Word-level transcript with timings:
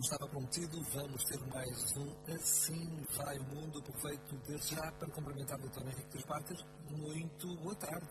Como 0.00 0.12
estava 0.12 0.30
prometido, 0.30 0.82
vamos 0.94 1.24
ter 1.24 1.38
mais 1.48 1.96
um 1.98 2.32
Assim 2.32 3.04
Vai 3.18 3.38
o 3.38 3.44
Mundo. 3.44 3.80
Aproveito 3.80 4.34
desde 4.46 4.74
já 4.74 4.90
para 4.92 5.10
cumprimentar 5.10 5.60
o 5.60 5.68
Dr. 5.68 5.82
Henrique 5.82 6.08
dos 6.16 6.24
Bartas. 6.24 6.64
Muito 6.88 7.54
boa 7.56 7.74
tarde. 7.74 8.06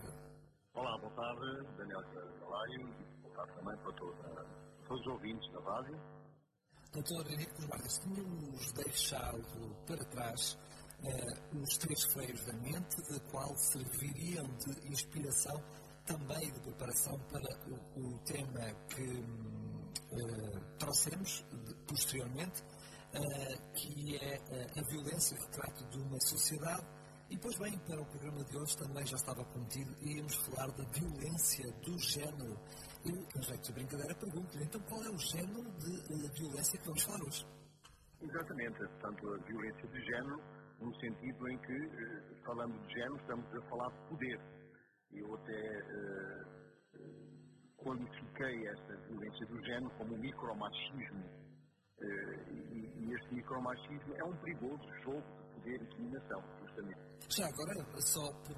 Olá, 0.72 0.96
boa 0.98 1.12
tarde, 1.14 1.66
Daniel 1.76 2.00
Galário, 2.42 2.80
e 2.80 3.22
boa 3.22 3.34
tarde 3.34 3.52
também 3.54 3.76
para 3.78 3.92
todos, 3.94 4.16
todos 4.86 5.00
os 5.00 5.06
ouvintes 5.08 5.52
da 5.52 5.60
rádio. 5.62 6.00
Doutor 6.92 7.26
Henrique 7.32 7.54
dos 7.54 7.64
Bartas, 7.64 7.98
tínhamos 7.98 8.72
deixado 8.72 9.76
para 9.84 10.04
trás 10.04 10.58
uh, 11.02 11.58
os 11.60 11.76
três 11.76 12.04
freios 12.04 12.44
da 12.44 12.52
mente, 12.52 13.02
de 13.02 13.18
qual 13.32 13.52
serviriam 13.56 14.46
de 14.58 14.92
inspiração 14.92 15.60
também 16.04 16.52
de 16.52 16.60
preparação 16.60 17.18
para 17.30 17.48
o, 17.68 18.14
o 18.14 18.18
tema 18.20 18.74
que 18.88 19.24
uh, 20.12 20.60
trouxemos 20.78 21.44
posteriormente, 21.90 22.62
uh, 22.62 23.72
que 23.74 24.16
é 24.16 24.38
uh, 24.38 24.78
a 24.78 24.82
violência, 24.88 25.36
retrato 25.36 25.84
de 25.90 25.98
uma 25.98 26.20
sociedade. 26.20 26.86
E, 27.28 27.36
pois 27.38 27.58
bem, 27.58 27.78
para 27.80 28.00
o 28.00 28.06
programa 28.06 28.44
de 28.44 28.56
hoje 28.56 28.76
também 28.78 29.06
já 29.06 29.16
estava 29.16 29.44
prometido, 29.44 29.90
íamos 30.00 30.34
falar 30.46 30.70
da 30.72 30.84
violência 30.90 31.66
do 31.82 31.98
género. 31.98 32.54
Eu, 33.04 33.16
com 33.34 33.42
jeito 33.42 33.62
de 33.66 33.72
brincadeira, 33.72 34.14
pergunto-lhe, 34.14 34.64
então 34.64 34.80
qual 34.82 35.02
é 35.02 35.10
o 35.10 35.18
género 35.18 35.70
de 35.78 36.40
violência 36.40 36.78
que 36.78 36.86
vamos 36.86 37.02
falar 37.02 37.22
hoje? 37.26 37.46
Exatamente, 38.22 38.78
portanto, 38.78 39.34
a 39.34 39.36
violência 39.46 39.88
de 39.88 40.00
género, 40.06 40.40
no 40.80 40.94
sentido 41.00 41.48
em 41.48 41.58
que, 41.58 41.90
falando 42.44 42.78
de 42.86 42.94
género, 42.94 43.16
estamos 43.16 43.46
a 43.54 43.62
falar 43.68 43.90
de 43.90 44.08
poder 44.08 44.40
eu 45.12 45.34
até 45.34 45.82
uh, 45.82 46.60
qualifiquei 47.76 48.68
esta 48.68 48.96
violência 49.08 49.46
do 49.46 49.64
género 49.64 49.90
como 49.98 50.16
micromachismo. 50.16 51.49
Uh, 52.00 52.06
e, 52.72 53.14
este 53.14 53.34
micromachismo 53.34 54.14
é 54.16 54.24
um 54.24 54.36
perigoso 54.36 54.82
jogo 55.02 55.20
de 55.20 55.54
poder 55.54 55.82
e 55.82 55.86
dominação, 55.96 56.42
justamente. 56.60 57.00
Já 57.28 57.46
agora, 57.46 58.00
só 58.00 58.32
por, 58.42 58.56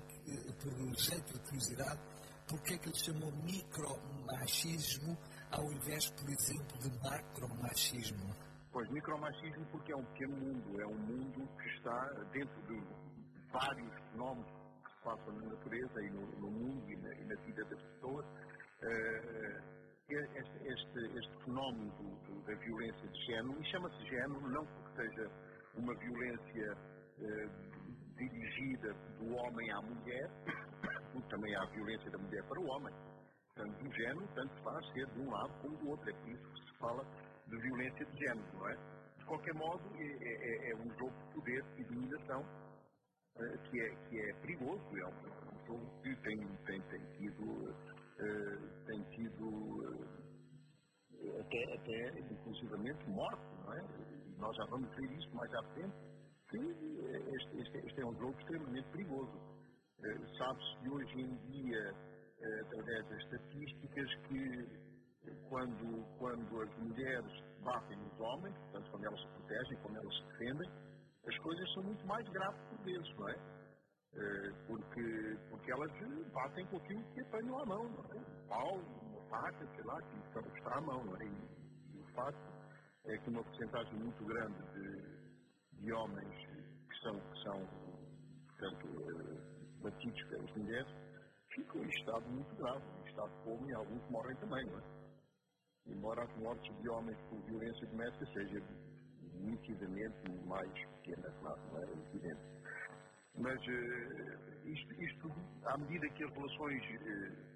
por 0.61 0.99
jeito 0.99 1.33
de 1.33 1.41
curiosidade, 1.41 2.01
porquê 2.49 2.75
é 2.75 2.79
que 2.79 2.89
ele 2.89 2.99
chamou 2.99 3.33
micromachismo 3.45 5.17
ao 5.51 5.73
invés, 5.73 6.11
por 6.11 6.29
exemplo, 6.31 6.79
de 6.79 6.91
macromachismo? 7.03 8.35
Pois, 8.73 8.89
micromachismo 8.91 9.67
porque 9.67 9.93
é 9.93 9.97
um 9.97 10.05
pequeno 10.05 10.37
mundo, 10.37 10.81
é 10.81 10.87
um 10.87 10.99
mundo 10.99 11.49
que 11.59 11.69
está 11.77 12.09
dentro 12.33 12.63
de 12.63 12.83
vários 13.53 13.93
fenómenos 14.11 14.63
passam 15.05 15.33
na 15.35 15.47
natureza 15.51 16.01
e 16.01 16.11
no, 16.11 16.27
no 16.41 16.51
mundo 16.51 16.91
e 16.91 16.97
na, 16.97 17.15
e 17.15 17.25
na, 17.25 17.35
vida 17.43 17.65
das 17.65 17.83
pessoas. 17.83 18.25
Uh, 18.83 19.82
este, 20.09 20.69
este, 20.69 21.19
este, 21.19 21.45
fenómeno 21.45 21.91
do, 21.97 22.11
do, 22.27 22.43
da 22.47 22.55
violência 22.55 23.09
de 23.09 23.27
género, 23.27 23.61
e 23.61 23.65
chama-se 23.65 24.05
género 24.07 24.41
não 24.49 24.67
porque 24.67 25.03
seja 25.03 25.31
uma 25.77 25.95
violência 25.95 26.73
uh, 27.19 28.17
dirigida 28.17 28.95
do 29.19 29.35
homem 29.35 29.71
à 29.73 29.83
mulher, 29.83 30.31
porque 31.13 31.29
também 31.29 31.55
há 31.57 31.65
violência 31.67 32.11
da 32.11 32.19
mulher 32.19 32.43
para 32.45 32.61
o 32.61 32.67
homem. 32.67 32.95
Portanto, 33.55 33.85
do 33.85 33.93
género, 33.93 34.29
tanto 34.35 34.63
faz 34.63 34.93
ser 34.93 35.07
de 35.07 35.21
um 35.21 35.31
lado 35.31 35.53
como 35.61 35.77
do 35.79 35.91
outro. 35.91 36.09
É 36.09 36.13
por 36.13 36.29
isso 36.31 36.49
que 36.49 36.61
se 36.61 36.79
fala 36.79 37.05
de 37.47 37.57
violência 37.59 38.05
de 38.07 38.19
género, 38.19 38.47
não 38.55 38.69
é? 38.69 38.77
De 39.19 39.25
qualquer 39.27 39.55
modo, 39.55 39.83
é, 39.97 40.05
é, 40.05 40.71
é 40.71 40.77
um 40.77 40.91
jogo 40.99 41.13
de 41.13 41.35
poder 41.35 41.65
e 41.79 41.85
dominação 41.85 42.45
eh, 43.37 43.59
que, 43.71 43.81
é, 43.81 43.95
que 44.09 44.21
é 44.21 44.35
perigoso, 44.41 44.83
é 44.97 45.07
um, 45.07 45.67
jogo 45.67 46.03
que 46.03 46.15
tem, 46.17 46.39
tem, 46.67 46.81
tem 46.83 47.01
tido, 47.19 47.62
até, 51.53 51.75
até 51.75 52.21
inclusivamente 52.21 53.11
morte, 53.11 53.43
não 53.65 53.73
é? 53.75 53.83
Nós 54.39 54.57
já 54.57 54.65
vamos 54.67 54.89
ver 54.97 55.13
isso 55.13 55.35
mais 55.35 55.53
à 55.55 55.63
frente, 55.75 55.95
que 56.49 56.59
este, 56.59 57.61
este, 57.61 57.79
este 57.87 58.01
é 58.01 58.07
um 58.07 58.15
jogo 58.15 58.39
extremamente 58.39 58.89
perigoso. 58.91 59.33
Uh, 59.33 60.37
Sabe-se 60.37 60.89
hoje 60.89 61.21
em 61.21 61.37
dia, 61.47 61.95
através 62.61 63.09
das 63.09 63.19
estatísticas, 63.19 64.15
que 64.29 64.93
quando, 65.49 66.05
quando 66.19 66.63
as 66.63 66.77
mulheres 66.79 67.33
batem 67.61 67.97
nos 67.97 68.21
homens, 68.21 68.57
portanto, 68.59 68.91
quando 68.91 69.05
elas 69.05 69.21
se 69.21 69.29
protegem, 69.29 69.79
quando 69.83 69.97
elas 69.99 70.17
se 70.17 70.25
defendem, 70.25 70.71
as 71.29 71.39
coisas 71.39 71.73
são 71.75 71.83
muito 71.85 72.07
mais 72.07 72.29
graves 72.31 72.61
por 72.69 72.85
vezes, 72.85 73.17
não 73.17 73.29
é? 73.29 73.33
é? 73.33 74.53
porque, 74.67 75.39
porque 75.51 75.71
elas 75.71 75.93
batem 76.33 76.67
com 76.67 76.77
aquilo 76.79 77.05
que 77.13 77.21
apanham 77.21 77.61
à 77.61 77.67
mão, 77.67 77.85
não 77.85 78.05
é? 78.21 78.49
Pau, 78.49 79.02
faca, 79.33 79.67
sei 79.75 79.85
lá, 79.85 80.01
que 80.03 80.59
está 80.59 80.77
à 80.77 80.81
mão, 80.83 81.03
não 81.05 81.17
é? 81.17 81.25
O 81.25 82.05
facto 82.15 82.53
é 83.07 83.17
que 83.17 83.31
uma 83.31 83.43
porcentagem 83.43 83.95
muito 83.95 84.25
grande 84.27 84.63
de, 84.75 85.81
de 85.81 85.93
homens 85.93 86.37
que 86.89 86.99
são, 87.03 87.19
que 87.19 87.43
são 87.43 87.67
portanto, 88.49 88.87
uh, 88.87 89.83
batidos 89.83 90.23
pelas 90.29 90.55
mulheres 90.55 90.93
ficam 91.55 91.83
em 91.83 91.89
estado 91.89 92.29
muito 92.29 92.55
grave, 92.57 92.85
em 93.01 93.09
estado 93.09 93.31
de 93.31 93.45
fome 93.45 93.71
e 93.71 93.75
alguns 93.75 94.11
morrem 94.11 94.37
também, 94.37 94.65
não 94.67 94.79
é? 94.79 94.83
Embora 95.87 96.23
as 96.23 96.37
mortes 96.37 96.81
de 96.81 96.89
homens 96.91 97.19
por 97.29 97.41
violência 97.43 97.87
doméstica 97.89 98.27
sejam 98.27 98.63
nitidamente 99.41 100.31
mais 100.47 100.73
pequena, 100.97 101.29
claro, 101.41 101.61
não 101.73 101.83
era 101.83 101.91
evidente. 101.91 102.41
Mas 103.39 103.59
uh, 103.67 104.69
isto, 104.69 105.03
isto, 105.03 105.33
à 105.65 105.79
medida 105.79 106.09
que 106.11 106.23
as 106.23 106.31
relações 106.33 106.83
uh, 106.85 107.53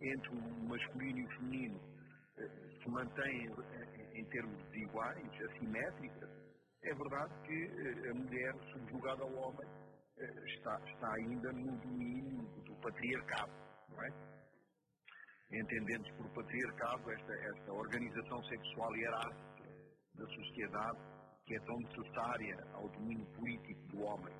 entre 0.00 0.28
o 0.30 0.68
masculino 0.68 1.18
e 1.18 1.24
o 1.24 1.28
feminino 1.36 1.76
uh, 1.76 2.82
se 2.82 2.88
mantêm 2.90 3.46
em, 3.46 4.20
em 4.20 4.24
termos 4.26 4.74
iguais, 4.74 5.42
assimétricas, 5.50 6.30
é 6.82 6.94
verdade 6.94 7.34
que 7.44 8.08
a 8.08 8.14
mulher 8.14 8.54
subjugada 8.72 9.22
ao 9.22 9.34
homem 9.34 9.68
está, 10.46 10.80
está 10.86 11.14
ainda 11.14 11.52
no 11.52 11.76
domínio 11.78 12.42
do 12.64 12.74
patriarcado, 12.76 13.52
não 13.88 14.02
é? 14.02 14.08
Entendendo-se 15.50 16.12
por 16.14 16.28
patriarcado 16.30 17.10
esta, 17.10 17.32
esta 17.32 17.72
organização 17.72 18.42
sexual 18.44 18.94
hierárquica 18.96 19.64
da 20.14 20.26
sociedade 20.26 20.98
que 21.46 21.54
é 21.54 21.60
tão 21.60 21.78
necessária 21.78 22.56
ao 22.74 22.88
domínio 22.90 23.26
político 23.34 23.80
do 23.88 24.02
homem. 24.02 24.34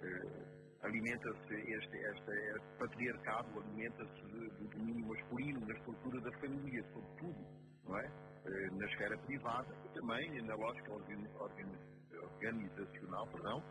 Uh, 0.00 0.61
alimenta-se 0.82 1.54
este, 1.54 1.96
este, 1.96 2.30
este, 2.30 2.60
patriarcado, 2.78 3.60
alimenta-se 3.60 4.22
do 4.22 4.68
domínio 4.68 5.06
masculino 5.06 5.60
na 5.66 5.74
estrutura 5.74 6.20
da 6.20 6.32
família, 6.38 6.84
sobretudo, 6.92 7.46
não 7.84 7.98
é? 7.98 8.06
Uh, 8.06 8.76
na 8.76 8.86
esfera 8.86 9.16
privada 9.18 9.72
e 9.84 9.88
também 9.90 10.42
na 10.42 10.56
lógica 10.56 10.92
organizacional, 10.92 13.28
perdão, 13.28 13.62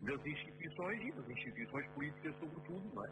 das 0.00 0.26
instituições 0.26 1.04
e 1.04 1.12
das 1.12 1.28
instituições 1.28 1.86
políticas, 1.92 2.34
sobretudo, 2.38 2.94
não 2.94 3.04
é? 3.04 3.10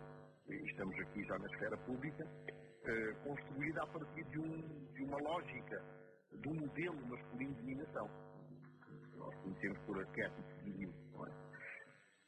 Estamos 0.48 0.98
aqui 1.00 1.22
já 1.24 1.38
na 1.38 1.46
esfera 1.46 1.76
pública, 1.78 2.24
uh, 2.24 3.14
construída 3.24 3.82
a 3.82 3.86
partir 3.86 4.24
de, 4.24 4.38
um, 4.38 4.86
de 4.94 5.02
uma 5.04 5.18
lógica 5.18 5.84
do 6.32 6.54
modelo 6.54 7.06
masculino 7.06 7.54
de 7.54 7.60
dominação. 7.60 8.10
Nós 9.16 9.34
conhecemos 9.36 9.78
por 9.80 9.98
arquétipo 9.98 10.64
divino, 10.64 10.92
não 10.92 11.00
é? 11.00 11.03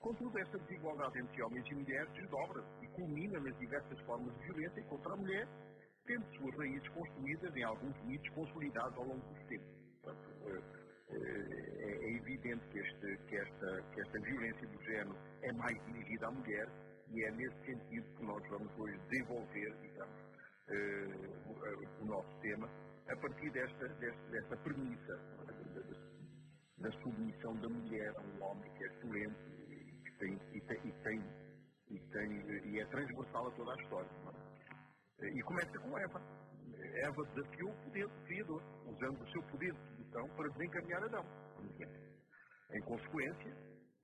Contudo, 0.01 0.39
esta 0.39 0.59
desigualdade 0.59 1.19
entre 1.19 1.43
homens 1.43 1.67
e 1.71 1.75
mulheres 1.75 2.13
desdobra-se 2.13 2.85
e 2.85 2.89
culmina 2.89 3.41
nas 3.41 3.59
diversas 3.59 3.99
formas 4.01 4.33
de 4.39 4.45
violência 4.45 4.83
contra 4.85 5.13
a 5.13 5.17
mulher, 5.17 5.49
tendo 6.07 6.25
suas 6.37 6.57
raízes 6.57 6.89
construídas 6.91 7.57
em 7.57 7.65
alguns 7.65 8.05
mitos 8.05 8.29
consolidados 8.31 8.97
ao 8.99 9.05
longo 9.05 9.35
do 9.35 9.47
tempo. 9.47 9.65
Portanto, 10.03 10.31
é, 10.47 10.87
é, 11.09 11.17
é, 11.17 12.17
evidente 12.17 12.67
que, 12.69 12.79
este, 12.79 13.17
que, 13.29 13.37
esta, 13.37 13.83
que 13.93 14.01
esta 14.01 14.19
violência 14.21 14.67
do 14.69 14.83
género 14.85 15.17
é 15.43 15.53
mais 15.53 15.85
dirigida 15.87 16.27
à 16.27 16.31
mulher 16.31 16.69
e 17.09 17.25
é 17.25 17.31
nesse 17.33 17.57
sentido 17.65 18.07
que 18.17 18.25
nós 18.25 18.43
vamos 18.49 18.73
hoje 18.79 18.99
desenvolver, 19.09 19.77
digamos, 19.83 20.21
uh, 20.69 22.03
o 22.03 22.05
nosso 22.07 22.41
tema, 22.41 22.69
a 23.09 23.17
partir 23.17 23.51
desta, 23.51 23.89
desta, 23.89 24.31
desta 24.31 24.57
premissa 24.59 25.19
da, 26.79 26.91
submissão 27.03 27.55
da 27.57 27.69
mulher 27.69 28.13
a 28.17 28.21
um 28.21 28.43
homem 28.43 28.73
que 28.75 28.85
é 28.85 28.89
que 28.89 29.07
tem, 30.19 30.35
e, 30.53 30.61
tem, 30.61 30.79
e, 30.85 30.93
tem, 31.03 31.21
e, 31.91 32.01
tem, 32.01 32.71
e 32.71 32.81
é 32.81 32.87
transversal 32.87 33.49
a 33.49 33.51
toda 33.53 33.73
a 33.73 33.83
história. 33.83 34.11
É? 35.21 35.27
E 35.27 35.43
começa 35.43 35.79
com 35.79 35.99
Eva. 35.99 36.21
Eva 37.05 37.25
desafiou 37.35 37.71
o 37.71 37.85
poder 37.85 38.09
do 38.09 38.25
Criador, 38.25 38.63
usando 38.87 39.23
o 39.23 39.31
seu 39.31 39.43
poder 39.45 39.73
de 39.73 39.97
sedução 39.97 40.29
para 40.37 40.49
desencaminhar 40.49 41.05
Adão. 41.05 41.25
Em 42.73 42.81
consequência, 42.83 43.57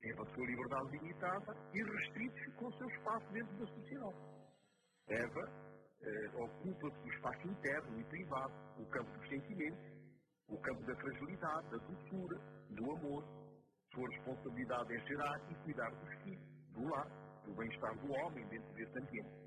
Eva, 0.05 0.25
sua 0.35 0.47
liberdade 0.47 0.99
limitada 0.99 1.57
e 1.73 1.83
restrita 1.83 2.37
ficou 2.45 2.69
o 2.69 2.73
seu 2.77 2.89
espaço 2.89 3.33
dentro 3.33 3.57
da 3.57 3.67
sociedade. 3.67 4.17
Eva 5.09 5.73
eh, 6.03 6.31
ocupa-se 6.35 6.99
do 7.03 7.09
espaço 7.09 7.49
interno 7.49 8.01
e 8.01 8.05
privado, 8.05 8.53
o 8.79 8.87
campo 8.87 9.11
dos 9.19 9.29
sentimentos, 9.29 9.93
o 10.49 10.59
campo 10.61 10.83
da 10.85 10.97
fragilidade, 10.97 11.71
da 11.71 11.77
doçura, 11.77 12.39
do 12.71 12.91
amor. 12.91 13.42
Sua 13.93 14.09
responsabilidade 14.09 14.95
é 14.95 14.99
gerar 15.01 15.39
e 15.51 15.55
cuidar 15.65 15.91
dos 15.91 16.15
filhos, 16.23 16.41
do 16.73 16.89
lar, 16.89 17.07
do 17.45 17.55
bem-estar 17.55 17.95
do 17.99 18.11
homem 18.11 18.49
dentro 18.49 18.73
desse 18.73 18.99
ambiente. 18.99 19.43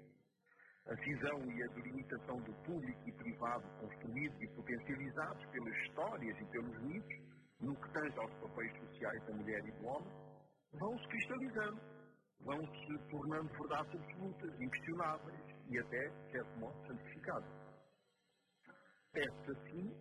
A 0.85 0.95
cisão 0.97 1.51
e 1.51 1.63
a 1.63 1.67
delimitação 1.73 2.37
do 2.41 2.53
público 2.61 3.09
e 3.09 3.11
privado 3.13 3.67
construídos 3.79 4.39
e 4.39 4.47
potencializados 4.49 5.45
pelas 5.47 5.75
histórias 5.77 6.39
e 6.39 6.45
pelos 6.45 6.79
mitos, 6.83 7.17
no 7.59 7.75
que 7.75 7.93
tange 7.93 8.19
aos 8.19 8.31
papéis 8.35 8.71
sociais 8.81 9.25
da 9.25 9.33
mulher 9.33 9.65
e 9.65 9.71
do 9.71 9.87
homem, 9.87 10.13
vão 10.73 10.99
se 10.99 11.07
cristalizando, 11.07 11.81
vão 12.41 12.59
se 12.67 12.99
tornando 13.09 13.49
verdades 13.49 13.95
absolutas, 13.95 14.61
inquestionáveis 14.61 15.41
e 15.71 15.79
até, 15.79 16.07
de 16.07 16.31
certo 16.31 16.59
modo, 16.59 16.87
santificadas. 16.87 17.49
Pede-se 19.11 19.51
assim 19.51 19.91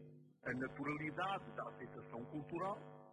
a 0.45 0.53
naturalidade 0.53 1.51
da 1.53 1.63
aceitação 1.71 2.25
cultural 2.27 3.04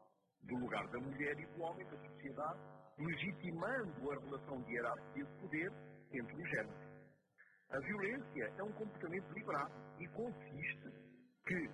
do 0.44 0.56
lugar 0.56 0.88
da 0.88 1.00
mulher 1.00 1.40
e 1.40 1.46
do 1.46 1.62
homem 1.62 1.86
na 1.86 1.98
sociedade, 1.98 2.60
legitimando 2.98 4.12
a 4.12 4.20
relação 4.20 4.62
de 4.62 4.72
hierarquia 4.74 5.26
de 5.26 5.42
poder 5.42 5.72
entre 6.14 6.36
os 6.36 6.50
géneros. 6.50 6.92
A 7.72 7.80
violência 7.80 8.54
é 8.58 8.64
um 8.64 8.72
comportamento 8.74 9.28
deliberado 9.30 9.74
e 10.00 10.08
consiste 10.10 10.92
que 11.48 11.70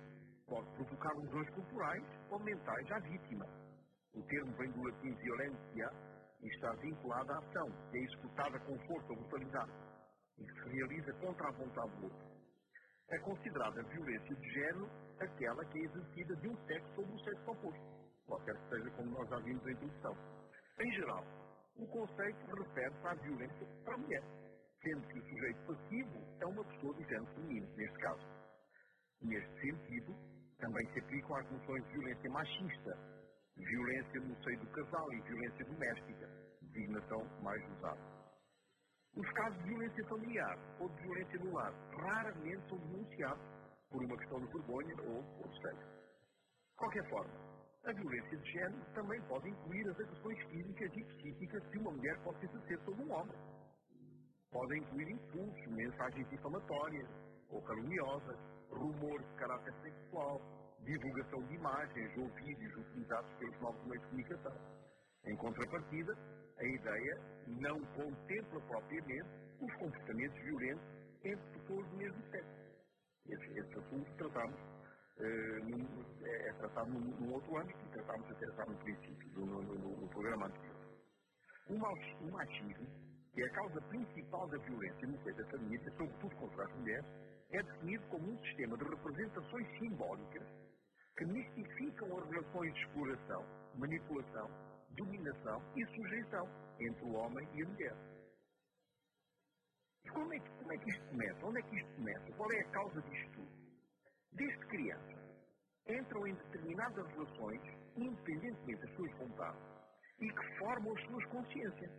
pode 0.46 0.70
provocar 0.76 1.12
lesões 1.18 1.50
corporais 1.50 2.04
ou 2.30 2.38
mentais 2.40 2.92
à 2.92 2.98
vítima. 3.00 3.44
O 4.14 4.22
termo 4.22 4.56
vem 4.56 4.70
do 4.70 4.82
latim 4.82 5.14
violência 5.14 5.90
e 6.40 6.46
está 6.48 6.72
vinculado 6.74 7.32
à 7.32 7.38
ação, 7.38 7.68
que 7.90 7.98
é 7.98 8.00
executada 8.00 8.58
com 8.60 8.78
força 8.86 9.08
ou 9.10 9.16
brutalidade 9.16 9.72
e 10.38 10.44
que 10.44 10.62
se 10.62 10.68
realiza 10.68 11.12
contra 11.14 11.48
a 11.48 11.52
vontade 11.52 11.96
do 11.96 12.04
outro. 12.04 12.28
É 13.10 13.18
considerada 13.18 13.82
violência 13.82 14.36
de 14.36 14.50
género 14.52 14.88
aquela 15.18 15.64
que 15.64 15.78
é 15.78 15.82
exercida 15.82 16.36
de 16.36 16.48
um 16.48 16.56
sexo 16.66 16.94
sobre 16.94 17.12
o 17.12 17.24
sexo 17.24 17.50
oposto, 17.50 17.97
qualquer 18.28 18.54
que 18.54 18.68
seja 18.68 18.90
como 18.90 19.10
nós 19.10 19.28
já 19.28 19.38
vimos 19.38 19.66
a 19.66 19.72
introdução. 19.72 20.16
Em 20.80 20.92
geral, 20.92 21.24
o 21.76 21.86
conceito 21.88 22.46
refere-se 22.54 23.06
à 23.06 23.14
violência 23.14 23.66
para 23.84 23.94
a 23.94 23.98
mulher, 23.98 24.22
sendo 24.82 25.06
que 25.08 25.18
o 25.18 25.28
sujeito 25.28 25.66
passivo 25.66 26.18
é 26.40 26.46
uma 26.46 26.64
pessoa 26.64 26.94
do 26.94 27.02
género 27.02 27.26
feminino, 27.34 27.76
neste 27.76 27.98
caso. 27.98 28.26
Neste 29.22 29.60
sentido, 29.60 30.14
também 30.58 30.86
se 30.92 31.00
aplicam 31.00 31.36
às 31.36 31.50
noções 31.50 31.84
de 31.86 31.92
violência 31.94 32.30
machista, 32.30 32.98
violência 33.56 34.20
no 34.20 34.44
seio 34.44 34.60
do 34.60 34.66
casal 34.68 35.12
e 35.12 35.20
violência 35.22 35.64
doméstica, 35.64 36.28
designação 36.62 37.24
mais 37.42 37.62
usada. 37.76 38.18
Os 39.16 39.32
casos 39.32 39.58
de 39.62 39.68
violência 39.68 40.04
familiar 40.06 40.58
ou 40.78 40.88
de 40.88 41.02
violência 41.02 41.38
no 41.40 41.52
lar 41.52 41.72
raramente 41.96 42.68
são 42.68 42.78
denunciados 42.78 43.42
por 43.90 44.04
uma 44.04 44.16
questão 44.18 44.38
de 44.40 44.52
vergonha 44.52 44.94
ou 45.02 45.22
por 45.22 45.52
sexo. 45.60 45.88
De 45.88 46.76
qualquer 46.76 47.08
forma, 47.08 47.57
a 47.88 47.92
violência 47.92 48.36
de 48.36 48.52
género 48.52 48.84
também 48.94 49.20
pode 49.22 49.48
incluir 49.48 49.88
as 49.88 49.98
agressões 49.98 50.38
físicas 50.50 50.90
e 50.94 51.04
psíquicas 51.04 51.66
que 51.68 51.78
uma 51.78 51.90
mulher 51.90 52.18
pode 52.22 52.44
exercer 52.44 52.78
sobre 52.84 53.02
um 53.02 53.12
homem. 53.12 53.36
Pode 54.50 54.78
incluir 54.78 55.10
insultos, 55.10 55.66
mensagens 55.68 56.28
difamatórias 56.28 57.08
ou 57.48 57.62
caluniosas, 57.62 58.36
rumores 58.70 59.26
de 59.28 59.34
caráter 59.36 59.72
sexual, 59.82 60.40
divulgação 60.84 61.42
de 61.44 61.54
imagens 61.54 62.18
ou 62.18 62.28
vídeos 62.28 62.76
utilizados 62.76 63.30
pelos 63.38 63.60
novos 63.60 63.82
meios 63.86 64.02
de 64.02 64.08
comunicação. 64.08 64.56
Em 65.24 65.36
contrapartida, 65.36 66.18
a 66.58 66.64
ideia 66.64 67.20
não 67.46 67.80
contempla 67.96 68.60
propriamente 68.60 69.28
os 69.62 69.74
comportamentos 69.74 70.38
violentos 70.42 70.84
entre 71.24 71.58
pessoas 71.58 71.88
do 71.88 71.96
mesmo 71.96 72.22
sexo. 72.30 72.68
Esse, 73.28 73.58
esse 73.58 73.78
assunto 73.78 74.10
tratamos, 74.16 74.60
num, 75.20 75.86
é, 76.22 76.48
é, 76.48 76.52
tratado 76.54 76.90
num, 76.90 77.00
num, 77.00 77.32
outro 77.32 77.56
âmbito 77.58 77.78
e 77.84 77.88
tratámos 77.90 78.30
até 78.30 78.46
no 78.46 78.76
princípio, 78.76 79.28
no, 79.34 79.62
no, 79.62 79.96
no, 80.00 80.08
programa 80.08 80.46
anterior. 80.46 80.76
O 81.68 82.30
machismo, 82.30 82.86
que 83.32 83.42
é 83.42 83.46
a 83.46 83.50
causa 83.50 83.80
principal 83.82 84.46
da 84.48 84.58
violência 84.58 85.08
no 85.08 85.22
seio 85.22 85.36
da 85.36 85.44
família, 85.46 85.92
sobretudo 85.96 86.36
contra 86.36 86.64
as 86.64 86.74
mulheres, 86.76 87.06
é 87.50 87.62
definido 87.62 88.06
como 88.08 88.30
um 88.30 88.38
sistema 88.44 88.76
de 88.76 88.84
representações 88.84 89.78
simbólicas 89.78 90.46
que 91.16 91.24
mistificam 91.24 92.18
as 92.18 92.30
relações 92.30 92.72
de 92.74 92.80
exploração, 92.80 93.44
manipulação, 93.74 94.50
dominação 94.90 95.62
e 95.76 95.84
sujeição 95.86 96.48
entre 96.78 97.04
o 97.04 97.14
homem 97.14 97.48
e 97.54 97.62
a 97.62 97.68
mulher. 97.68 97.96
E 100.04 100.08
como 100.10 100.32
é, 100.32 100.38
que, 100.38 100.50
como 100.50 100.72
é 100.72 100.78
que 100.78 100.90
isto 100.90 101.08
começa? 101.08 101.46
Onde 101.46 101.58
é 101.58 101.62
que 101.62 101.76
isto 101.76 101.94
começa? 101.96 102.32
Qual 102.32 102.52
é 102.52 102.60
a 102.60 102.70
causa 102.70 103.02
disto 103.02 103.32
tudo? 103.32 103.67
Desde 104.32 104.66
criança, 104.66 105.18
entram 105.88 106.26
em 106.26 106.34
determinadas 106.34 107.06
relações, 107.08 107.60
independentemente 107.96 108.80
das 108.80 108.94
suas 108.94 109.12
vontades, 109.18 109.60
e 110.20 110.28
que 110.30 110.58
formam 110.58 110.96
as 110.96 111.04
suas 111.04 111.24
consciências. 111.26 111.90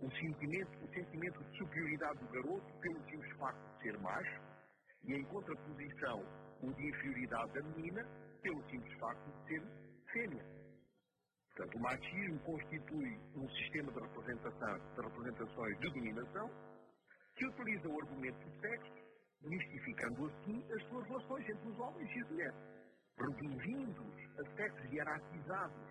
O 0.00 0.10
sentimento, 0.10 0.84
o 0.84 0.88
sentimento 0.94 1.44
de 1.44 1.58
superioridade 1.58 2.18
do 2.18 2.28
garoto 2.28 2.72
pelo 2.80 3.04
simples 3.04 3.36
facto 3.36 3.76
de 3.76 3.82
ser 3.82 3.98
macho, 3.98 4.40
e 5.04 5.14
em 5.14 5.24
contraposição 5.24 6.24
o 6.62 6.72
de 6.72 6.88
inferioridade 6.88 7.52
da 7.52 7.62
menina 7.62 8.04
pelo 8.42 8.62
simples 8.70 8.98
facto 8.98 9.30
de 9.30 9.48
ser 9.48 9.62
fêmea. 10.12 10.44
Portanto, 11.54 11.76
o 11.76 11.80
machismo 11.80 12.38
constitui 12.40 13.20
um 13.36 13.48
sistema 13.50 13.92
de, 13.92 14.00
representação, 14.00 14.78
de 14.78 15.02
representações 15.02 15.78
de 15.78 15.90
dominação 15.90 16.50
que 17.36 17.46
utiliza 17.46 17.88
o 17.88 18.00
argumento 18.00 18.38
do 18.48 18.60
sexo, 18.60 18.92
mistificando 19.42 20.26
assim 20.26 20.64
as 20.72 20.82
suas 20.88 21.06
relações 21.06 21.48
entre 21.48 21.68
os 21.68 21.78
homens 21.78 22.10
e 22.10 22.20
as 22.20 22.30
mulheres, 22.30 22.54
reduzindo-os 23.18 24.38
a 24.38 24.56
sexos 24.56 24.92
hierarquizados, 24.92 25.88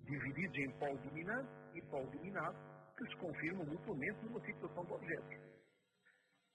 divididos 0.00 0.58
em 0.58 0.70
polo 0.78 0.98
dominante 0.98 1.50
e 1.74 1.82
polo 1.82 2.10
dominado, 2.10 2.56
que 2.96 3.06
se 3.06 3.16
confirmam 3.16 3.66
mutuamente 3.66 4.24
numa 4.24 4.40
situação 4.40 4.84
de 4.84 4.92
objetos. 4.92 5.52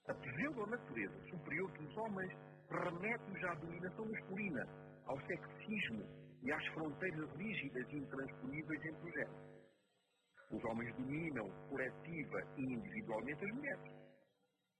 A 0.08 0.14
pseudo-natureza 0.14 1.20
superior 1.28 1.70
dos 1.72 1.96
homens 1.98 2.32
remete-os 2.70 3.44
à 3.44 3.54
dominação 3.54 4.06
masculina, 4.06 4.66
ao 5.06 5.20
sexismo 5.22 6.04
e 6.42 6.52
às 6.52 6.66
fronteiras 6.68 7.30
rígidas 7.36 7.86
e 7.92 7.96
intransponíveis 7.96 8.84
entre 8.84 9.08
os 9.08 9.12
géneros. 9.12 9.48
Os 10.50 10.64
homens 10.64 10.94
dominam 10.96 11.50
coletiva 11.68 12.42
e 12.56 12.62
individualmente 12.62 13.44
as 13.44 13.50
mulheres. 13.52 13.97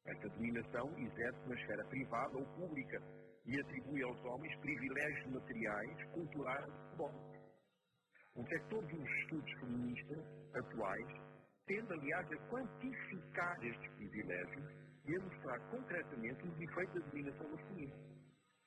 Esta 0.08 0.28
dominação 0.30 0.98
exerce 0.98 1.48
na 1.48 1.54
esfera 1.54 1.84
privada 1.84 2.38
ou 2.38 2.46
pública 2.56 3.02
e 3.46 3.60
atribui 3.60 4.02
aos 4.02 4.24
homens 4.24 4.54
privilégios 4.56 5.32
materiais, 5.32 6.04
culturais 6.12 6.66
e 6.66 6.94
económicos. 6.94 7.38
O 8.34 8.46
sector 8.46 8.84
dos 8.86 9.10
estudos 9.20 9.52
feministas 9.60 10.24
atuais 10.54 11.06
tende, 11.66 11.92
aliás, 11.92 12.32
a 12.32 12.36
quantificar 12.48 13.64
estes 13.64 13.90
privilégios 13.96 14.64
e 15.06 15.16
a 15.16 15.20
mostrar 15.20 15.58
concretamente 15.70 16.42
os 16.46 16.60
efeitos 16.60 17.02
da 17.02 17.10
dominação 17.10 17.50
masculina. 17.50 17.94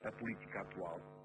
A 0.04 0.12
política 0.12 0.62
atual 0.62 1.22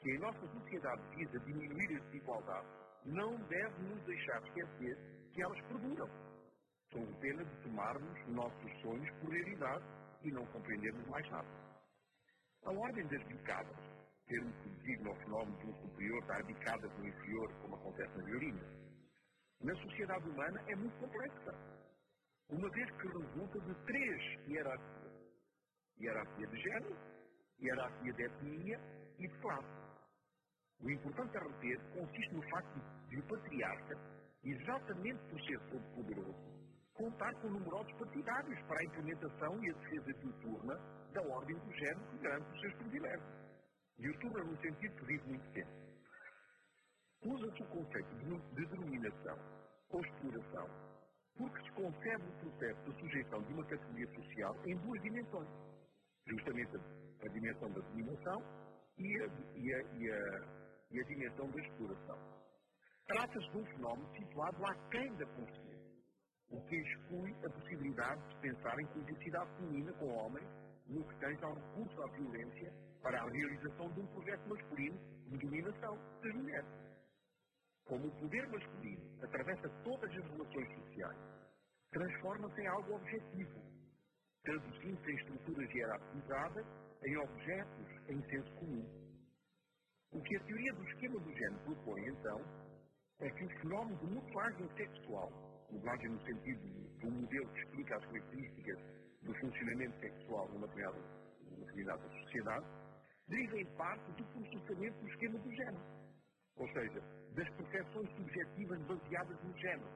que 0.00 0.16
a 0.16 0.20
nossa 0.20 0.46
sociedade 0.48 1.02
visa 1.14 1.38
diminuir 1.40 1.96
a 1.96 2.04
desigualdade, 2.04 2.66
não 3.04 3.36
deve 3.48 3.82
nos 3.82 4.02
deixar 4.04 4.42
esquecer 4.46 4.96
que 5.34 5.42
elas 5.42 5.60
perduram. 5.66 6.08
São 6.92 7.06
pena 7.20 7.44
de 7.44 7.56
tomarmos 7.62 8.28
nossos 8.28 8.80
sonhos 8.82 9.10
por 9.20 9.30
realidade 9.30 9.84
e 10.22 10.30
não 10.32 10.44
compreendermos 10.46 11.06
mais 11.08 11.28
nada. 11.30 11.48
A 12.64 12.72
ordem 12.72 13.06
das 13.06 13.22
bicadas, 13.24 13.76
termo 14.26 14.52
que 14.62 14.68
designa 14.70 15.10
o 15.10 15.16
fenómeno 15.16 15.56
de 15.58 15.66
um 15.66 15.74
superior 15.82 16.24
dar 16.26 16.42
bicadas 16.44 16.92
no 16.98 17.06
inferior, 17.06 17.52
como 17.62 17.76
acontece 17.76 18.18
na 18.18 18.24
violina, 18.24 18.62
na 19.62 19.74
sociedade 19.74 20.28
humana 20.28 20.62
é 20.68 20.74
muito 20.74 20.98
complexa, 20.98 21.54
uma 22.48 22.68
vez 22.70 22.90
que 22.92 23.06
resulta 23.06 23.60
de 23.60 23.74
três 23.84 24.48
hierarquias. 24.48 25.12
Hierarquia 26.00 26.46
de 26.46 26.62
género, 26.62 26.96
hierarquia 27.60 28.12
de 28.14 28.22
etnia 28.22 28.80
e 29.18 29.28
de 29.28 29.38
classe. 29.40 29.80
O 30.80 30.90
importante 30.90 31.36
a 31.36 31.40
reter 31.40 31.78
consiste 31.92 32.34
no 32.34 32.42
facto 32.48 32.80
de 33.08 33.18
o 33.18 33.22
patriarca, 33.24 33.98
exatamente 34.42 35.20
por 35.28 35.40
ser 35.42 35.60
todo 35.68 35.94
poderoso, 35.94 36.59
contar 37.00 37.34
com 37.40 37.48
numerosos 37.48 37.92
partidários 37.94 38.60
para 38.66 38.80
a 38.80 38.84
implementação 38.84 39.64
e 39.64 39.70
a 39.70 39.72
defesa 39.72 40.12
diuturna 40.20 40.74
da 41.12 41.22
ordem 41.22 41.56
do 41.56 41.72
género 41.72 42.00
que 42.10 42.18
garante 42.18 42.50
os 42.52 42.60
seus 42.60 42.74
privilégios. 42.74 43.40
Diuturna 43.98 44.44
no 44.44 44.60
sentido 44.60 45.06
que 45.06 45.28
muito 45.28 45.52
tempo. 45.52 45.70
Usa-se 47.22 47.62
o 47.62 47.66
conceito 47.66 48.14
de, 48.16 48.54
de 48.54 48.66
denominação 48.66 49.38
exploração 49.90 50.68
porque 51.36 51.62
se 51.62 51.70
concebe 51.72 52.24
o 52.24 52.50
processo 52.50 52.92
de 52.92 53.00
sujeição 53.00 53.42
de 53.42 53.52
uma 53.54 53.64
categoria 53.64 54.14
social 54.14 54.56
em 54.66 54.76
duas 54.76 55.02
dimensões. 55.02 55.48
Justamente 56.26 56.76
a 56.76 57.28
dimensão 57.28 57.72
da 57.72 57.80
dominação 57.80 58.42
e 58.98 59.22
a, 59.22 59.26
e 59.56 59.74
a, 59.74 59.80
e 59.96 60.12
a 60.12 60.60
e 60.90 61.00
a 61.00 61.04
dimensão 61.04 61.48
da 61.50 61.60
exploração. 61.60 62.18
Trata-se 63.06 63.50
de 63.50 63.58
um 63.58 63.64
fenómeno 63.64 64.08
situado 64.16 64.66
aquém 64.66 65.14
da 65.16 65.26
consciência, 65.26 65.69
o 66.50 66.60
que 66.62 66.76
exclui 66.76 67.34
a 67.44 67.50
possibilidade 67.50 68.28
de 68.28 68.36
pensar 68.40 68.78
em 68.78 68.86
cumplicidade 68.86 69.50
feminina 69.56 69.92
com 69.94 70.08
homens 70.08 70.46
no 70.88 71.04
que 71.04 71.16
tem 71.20 71.38
ao 71.42 71.54
recurso 71.54 72.02
à 72.02 72.06
violência 72.08 72.72
para 73.02 73.22
a 73.22 73.30
realização 73.30 73.90
de 73.92 74.00
um 74.00 74.06
projeto 74.08 74.48
masculino 74.48 74.98
de 75.28 75.38
dominação 75.38 75.96
das 76.22 76.34
mulheres. 76.34 76.68
Como 77.84 78.06
o 78.06 78.20
poder 78.20 78.48
masculino 78.48 79.02
atravessa 79.22 79.68
todas 79.84 80.10
as 80.10 80.30
relações 80.30 80.68
sociais, 80.74 81.18
transforma-se 81.92 82.60
em 82.60 82.66
algo 82.66 82.94
objetivo, 82.96 83.60
traduzindo-se 84.42 85.10
em 85.10 85.16
estruturas 85.16 85.70
hierarquizadas, 85.74 86.66
em 87.04 87.16
objetos 87.16 87.86
em 88.08 88.22
senso 88.28 88.52
comum. 88.56 88.86
O 90.12 90.20
que 90.22 90.36
a 90.36 90.40
teoria 90.40 90.72
do 90.74 90.84
esquema 90.84 91.20
do 91.20 91.32
género 91.32 91.60
propõe, 91.60 92.08
então, 92.08 92.40
é 93.20 93.30
que 93.30 93.44
o 93.44 93.60
fenómeno 93.60 93.96
de 93.98 94.14
modelagem 94.14 94.68
sexual, 94.76 95.49
modelagem 95.72 96.10
no 96.10 96.20
sentido 96.22 96.60
de 96.98 97.06
um 97.06 97.10
modelo 97.10 97.48
que 97.48 97.60
explica 97.60 97.96
as 97.96 98.04
características 98.06 98.78
do 99.22 99.34
funcionamento 99.34 100.00
sexual 100.00 100.48
numa 100.48 100.66
determinada, 100.66 100.98
determinada 101.58 102.08
sociedade, 102.08 102.66
deriva 103.28 103.60
em 103.60 103.66
parte 103.76 104.12
do 104.12 104.24
processamento 104.24 104.98
do 105.00 105.08
esquema 105.08 105.38
do 105.38 105.50
género. 105.52 106.00
Ou 106.56 106.68
seja, 106.72 107.00
das 107.34 107.48
percepções 107.50 108.10
subjetivas 108.16 108.78
baseadas 108.82 109.42
no 109.44 109.56
género, 109.58 109.90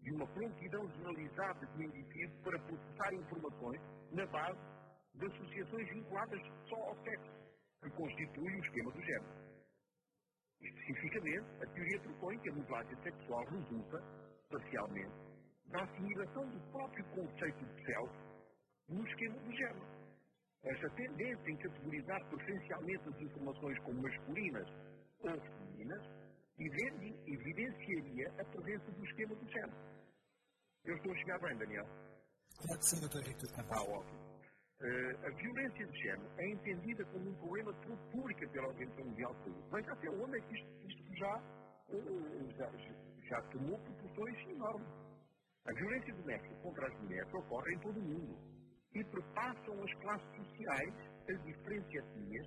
de 0.00 0.12
uma 0.12 0.26
prontidão 0.28 0.88
generalizada 0.90 1.66
do 1.66 1.82
indivíduo 1.82 2.42
para 2.42 2.58
processar 2.58 3.14
informações 3.14 3.80
na 4.12 4.26
base 4.26 4.58
de 5.14 5.26
associações 5.26 5.88
vinculadas 5.88 6.40
só 6.68 6.76
ao 6.76 6.96
sexo, 7.04 7.32
que 7.82 7.90
constitui 7.90 8.54
o 8.54 8.64
esquema 8.64 8.90
do 8.92 9.00
género. 9.00 9.44
Especificamente, 10.60 11.46
a 11.62 11.66
teoria 11.66 12.00
propõe 12.00 12.38
que 12.38 12.48
a 12.48 12.54
modelagem 12.54 13.02
sexual 13.02 13.44
resulta, 13.44 14.02
parcialmente, 14.54 15.12
da 15.66 15.82
assimilação 15.82 16.48
do 16.48 16.60
próprio 16.70 17.04
conceito 17.06 17.64
de 17.64 17.84
self 17.84 18.14
no 18.88 19.06
esquema 19.06 19.36
do 19.40 19.52
género. 19.52 19.86
Esta 20.62 20.88
tendência 20.90 21.50
em 21.50 21.56
categorizar 21.56 22.24
preferencialmente 22.28 23.08
as 23.08 23.20
informações 23.20 23.78
como 23.80 24.02
masculinas 24.02 24.68
ou 25.20 25.40
femininas 25.40 26.02
evidenciaria 26.58 28.28
a 28.38 28.44
presença 28.44 28.90
do 28.92 29.04
esquema 29.04 29.34
do 29.34 29.50
género. 29.50 29.94
Eu 30.84 30.96
estou 30.96 31.12
a 31.12 31.16
chegar 31.16 31.38
bem, 31.40 31.56
Daniel. 31.56 31.86
Claro 32.58 32.78
que 32.78 32.84
sim, 32.84 33.00
doutor 33.00 33.22
Rito. 33.22 33.46
Ah, 33.56 33.82
ótimo. 33.82 34.24
Uh, 34.80 35.26
a 35.26 35.30
violência 35.30 35.86
de 35.86 35.98
género 35.98 36.30
é 36.38 36.48
entendida 36.50 37.04
como 37.06 37.30
um 37.30 37.34
problema 37.34 37.72
de 37.72 37.86
saúde 37.86 38.10
pública 38.12 38.48
pela 38.48 38.68
Organização 38.68 39.04
Mundial 39.04 39.34
de 39.34 39.44
Saúde. 39.44 39.68
Mas 39.70 39.88
até 39.88 40.10
onde 40.10 40.38
é 40.38 40.40
que 40.42 40.54
isto, 40.54 40.68
isto 40.86 41.16
já, 41.16 41.36
uh, 41.88 42.50
já, 42.56 42.70
já 43.28 43.40
tomou 43.50 43.78
proporções 43.78 44.48
enormes? 44.48 44.88
A 45.66 45.72
violência 45.72 46.14
doméstica 46.14 46.54
contra 46.62 46.86
as 46.86 47.00
mulheres 47.00 47.34
ocorre 47.34 47.74
em 47.74 47.78
todo 47.78 47.98
o 47.98 48.02
mundo 48.02 48.36
e 48.94 49.04
perpassam 49.04 49.82
as 49.82 49.94
classes 49.94 50.36
sociais, 50.36 50.94
as 51.28 51.44
diferentes 51.44 51.94
etnias, 51.94 52.46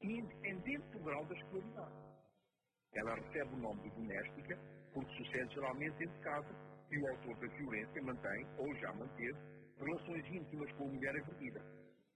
independente 0.00 0.88
do 0.90 1.00
grau 1.00 1.24
da 1.26 1.34
escolaridade. 1.34 2.12
Ela 2.94 3.14
recebe 3.14 3.54
o 3.54 3.58
nome 3.58 3.82
de 3.82 3.90
doméstica 3.90 4.58
porque 4.92 5.16
sucede 5.16 5.54
geralmente 5.54 6.04
entre 6.04 6.20
casa 6.20 6.54
e 6.90 6.98
o 6.98 7.08
autor 7.08 7.36
da 7.36 7.46
violência 7.56 8.02
mantém, 8.02 8.46
ou 8.58 8.74
já 8.76 8.92
manteve, 8.92 9.38
relações 9.78 10.26
íntimas 10.26 10.70
com 10.72 10.84
a 10.84 10.92
mulher 10.92 11.16
agredida. 11.16 11.60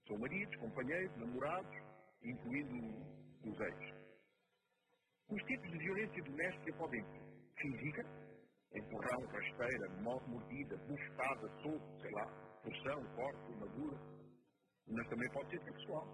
São 0.07 0.17
maridos, 0.19 0.55
companheiros, 0.57 1.17
namorados, 1.17 1.77
incluindo 2.23 2.75
os 3.43 3.59
ex. 3.59 3.95
Os 5.29 5.43
tipos 5.43 5.71
de 5.71 5.77
violência 5.79 6.23
doméstica 6.23 6.73
podem 6.77 7.03
ser 7.03 7.26
física, 7.61 8.03
empurrão, 8.73 9.25
rasteira, 9.27 9.89
mordida, 10.01 10.77
bufetada, 10.77 11.47
soco, 11.61 12.01
sei 12.01 12.11
lá, 12.11 12.25
porção, 12.63 13.03
corte, 13.15 13.51
madura, 13.59 13.97
mas 14.87 15.07
também 15.09 15.29
pode 15.31 15.49
ser 15.49 15.63
sexual, 15.63 16.07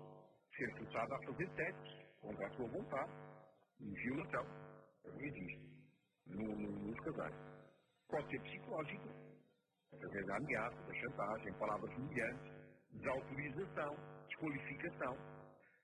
ser 0.56 0.78
forçada 0.78 1.16
a 1.16 1.26
fazer 1.26 1.50
sexo 1.56 2.04
contra 2.22 2.48
a 2.48 2.52
sua 2.52 2.68
vontade, 2.68 3.12
e 3.80 3.92
violação, 3.92 4.46
existe, 5.06 5.60
no, 6.28 6.56
no, 6.56 6.72
nos 6.88 7.00
casais. 7.02 7.36
Pode 8.10 8.30
ser 8.30 8.42
psicológica, 8.44 9.10
através 9.94 10.26
da 10.26 10.38
ameaça, 10.38 10.82
da 10.84 10.94
chantagem, 10.94 11.54
palavras 11.60 11.98
humilhantes, 11.98 12.54
desautorização, 12.92 13.96
desqualificação, 14.28 15.18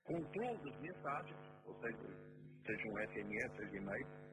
controle 0.06 0.64
das 0.64 0.82
mensagens, 0.82 1.40
ou 1.66 1.76
seja, 1.82 1.98
seja 2.66 2.88
um 2.88 2.98
SMS, 3.00 3.56
seja 3.58 3.78
e-mail. 3.78 4.29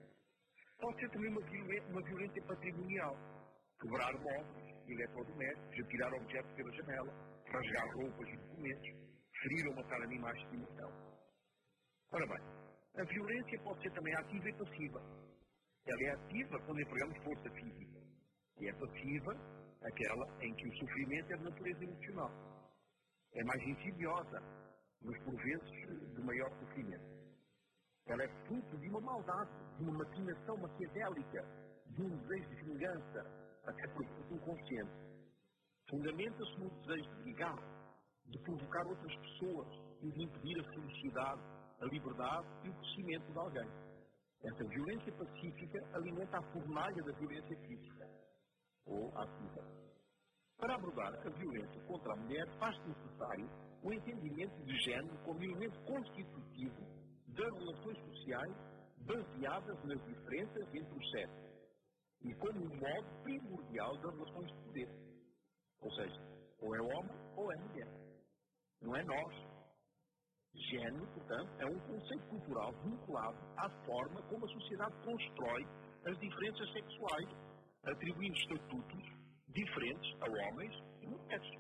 Pode 0.78 1.00
ser 1.00 1.11
também 1.11 1.30
uma 1.30 1.40
violência, 1.40 1.88
uma 1.88 2.02
violência 2.02 2.42
patrimonial, 2.42 3.16
quebrar 3.80 4.12
móveis, 4.12 4.76
eletrodomésticos, 4.88 5.80
atirar 5.80 6.14
objetos 6.14 6.52
pela 6.52 6.73
janela, 6.73 7.12
rasgar 7.47 7.95
roupas 7.95 8.28
e 8.28 8.37
documentos, 8.37 8.88
ferir 9.42 9.66
ou 9.68 9.76
matar 9.76 10.02
animais 10.02 10.37
de 10.37 10.45
estimação. 10.45 10.92
Ora 12.12 12.26
bem, 12.26 12.56
a 12.97 13.04
violência 13.04 13.61
pode 13.61 13.83
ser 13.83 13.92
também 13.92 14.14
ativa 14.14 14.49
e 14.49 14.52
passiva. 14.52 15.00
Ela 15.87 16.02
é 16.02 16.11
ativa 16.11 16.59
quando 16.61 16.80
empregamos 16.80 17.25
força 17.25 17.50
física. 17.50 18.00
E 18.59 18.68
é 18.68 18.73
passiva 18.73 19.33
aquela 19.83 20.45
em 20.45 20.54
que 20.54 20.68
o 20.68 20.76
sofrimento 20.76 21.33
é 21.33 21.37
de 21.37 21.45
natureza 21.45 21.85
emocional. 21.85 22.30
É 23.35 23.45
mais 23.45 23.62
insidiosa, 23.62 24.42
mas 25.02 25.18
por 25.25 25.37
vezes 25.37 26.14
de 26.14 26.23
maior 26.23 26.50
sofrimento. 26.59 27.15
Ela 28.06 28.22
é 28.22 28.28
fruto 28.46 28.78
de 28.78 28.88
uma 28.88 29.00
maldade, 29.00 29.50
de 29.76 29.82
uma 29.82 29.98
maquinação 29.98 30.56
maquiavélica, 30.58 31.44
de 31.86 32.02
um 32.02 32.16
desejo 32.18 32.48
de 32.50 32.62
vingança, 32.62 33.26
até 33.64 33.88
por 33.88 34.04
inconsciente. 34.30 34.92
Fundamenta-se 35.90 36.58
no 36.58 36.70
desejo 36.70 37.16
de 37.16 37.22
ligar, 37.25 37.56
de 38.26 38.38
provocar 38.38 38.86
outras 38.86 39.16
pessoas 39.16 39.66
e 40.02 40.10
de 40.12 40.22
impedir 40.22 40.60
a 40.60 40.72
felicidade, 40.72 41.42
a 41.80 41.84
liberdade 41.86 42.46
e 42.64 42.68
o 42.68 42.75
crescimento 42.75 43.32
de 43.32 43.38
alguém. 43.38 43.70
Essa 44.44 44.64
violência 44.64 45.12
pacífica 45.12 45.80
alimenta 45.94 46.38
a 46.38 46.42
fornalha 46.52 47.02
da 47.02 47.12
violência 47.12 47.56
física 47.66 48.08
ou 48.86 49.08
ativa. 49.18 49.64
Para 50.58 50.75
abordar 50.76 51.12
a 51.12 51.30
violência 51.30 51.82
contra 51.82 52.12
a 52.12 52.16
mulher, 52.16 52.46
faz-se 52.58 52.88
necessário 52.88 53.48
o 53.82 53.92
entendimento 53.92 54.64
de 54.64 54.76
género 54.84 55.18
como 55.25 55.42
elemento 55.42 55.78
constitutivo 55.84 56.95
das 57.36 57.54
relações 57.54 57.98
sociais 57.98 58.56
baseadas 58.98 59.84
nas 59.84 60.04
diferenças 60.06 60.74
entre 60.74 60.98
os 60.98 61.10
sexos 61.10 61.46
e 62.22 62.34
como 62.34 62.58
um 62.58 62.76
modo 62.76 63.22
primordial 63.22 63.96
das 63.98 64.14
relações 64.14 64.46
de 64.48 64.62
poder. 64.64 64.88
Ou 65.80 65.92
seja, 65.92 66.20
ou 66.60 66.74
é 66.74 66.80
homem 66.80 67.16
ou 67.36 67.52
é 67.52 67.56
mulher. 67.56 67.88
Não 68.80 68.96
é 68.96 69.04
nós. 69.04 69.34
Gênero, 70.54 71.06
portanto, 71.08 71.50
é 71.60 71.66
um 71.66 71.78
conceito 71.80 72.26
cultural 72.28 72.72
vinculado 72.82 73.36
à 73.58 73.68
forma 73.84 74.22
como 74.22 74.46
a 74.46 74.48
sociedade 74.48 74.94
constrói 75.04 75.66
as 76.06 76.18
diferenças 76.18 76.72
sexuais 76.72 77.28
atribuindo 77.84 78.34
estatutos 78.34 79.04
diferentes 79.48 80.16
a 80.22 80.30
homens 80.30 80.74
e 81.02 81.06
mulheres. 81.06 81.50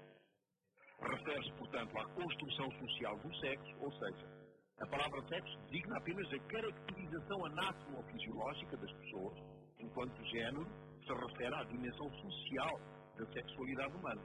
Refere-se, 0.98 1.52
portanto, 1.52 1.98
à 1.98 2.08
construção 2.14 2.70
social 2.78 3.18
do 3.18 3.36
sexo, 3.36 3.76
ou 3.80 3.92
seja, 3.92 4.45
a 4.78 4.86
palavra 4.86 5.22
sexo 5.28 5.58
designa 5.70 5.96
apenas 5.96 6.32
a 6.32 6.38
caracterização 6.38 7.46
anatomo-fisiológica 7.46 8.76
das 8.76 8.92
pessoas, 8.92 9.38
enquanto 9.80 10.24
género 10.26 10.66
se 11.06 11.12
refere 11.12 11.54
à 11.54 11.64
dimensão 11.64 12.12
social 12.12 12.80
da 13.16 13.26
sexualidade 13.32 13.96
humana. 13.96 14.22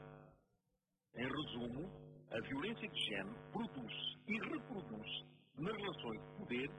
Em 1.15 1.25
resumo, 1.25 1.89
a 2.31 2.39
violência 2.41 2.87
de 2.89 2.99
género 2.99 3.35
produz 3.51 3.93
e 4.27 4.33
reproduz 4.33 5.25
nas 5.57 5.75
relações 5.75 6.21
de 6.21 6.37
poder 6.37 6.69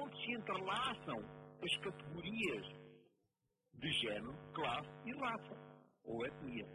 onde 0.00 0.24
se 0.24 0.32
entrelaçam 0.32 1.18
as 1.62 1.76
categorias 1.78 2.66
de 3.74 3.90
género, 3.90 4.34
classe 4.52 4.90
e 5.06 5.12
raça, 5.18 5.56
ou 6.04 6.26
etnia. 6.26 6.66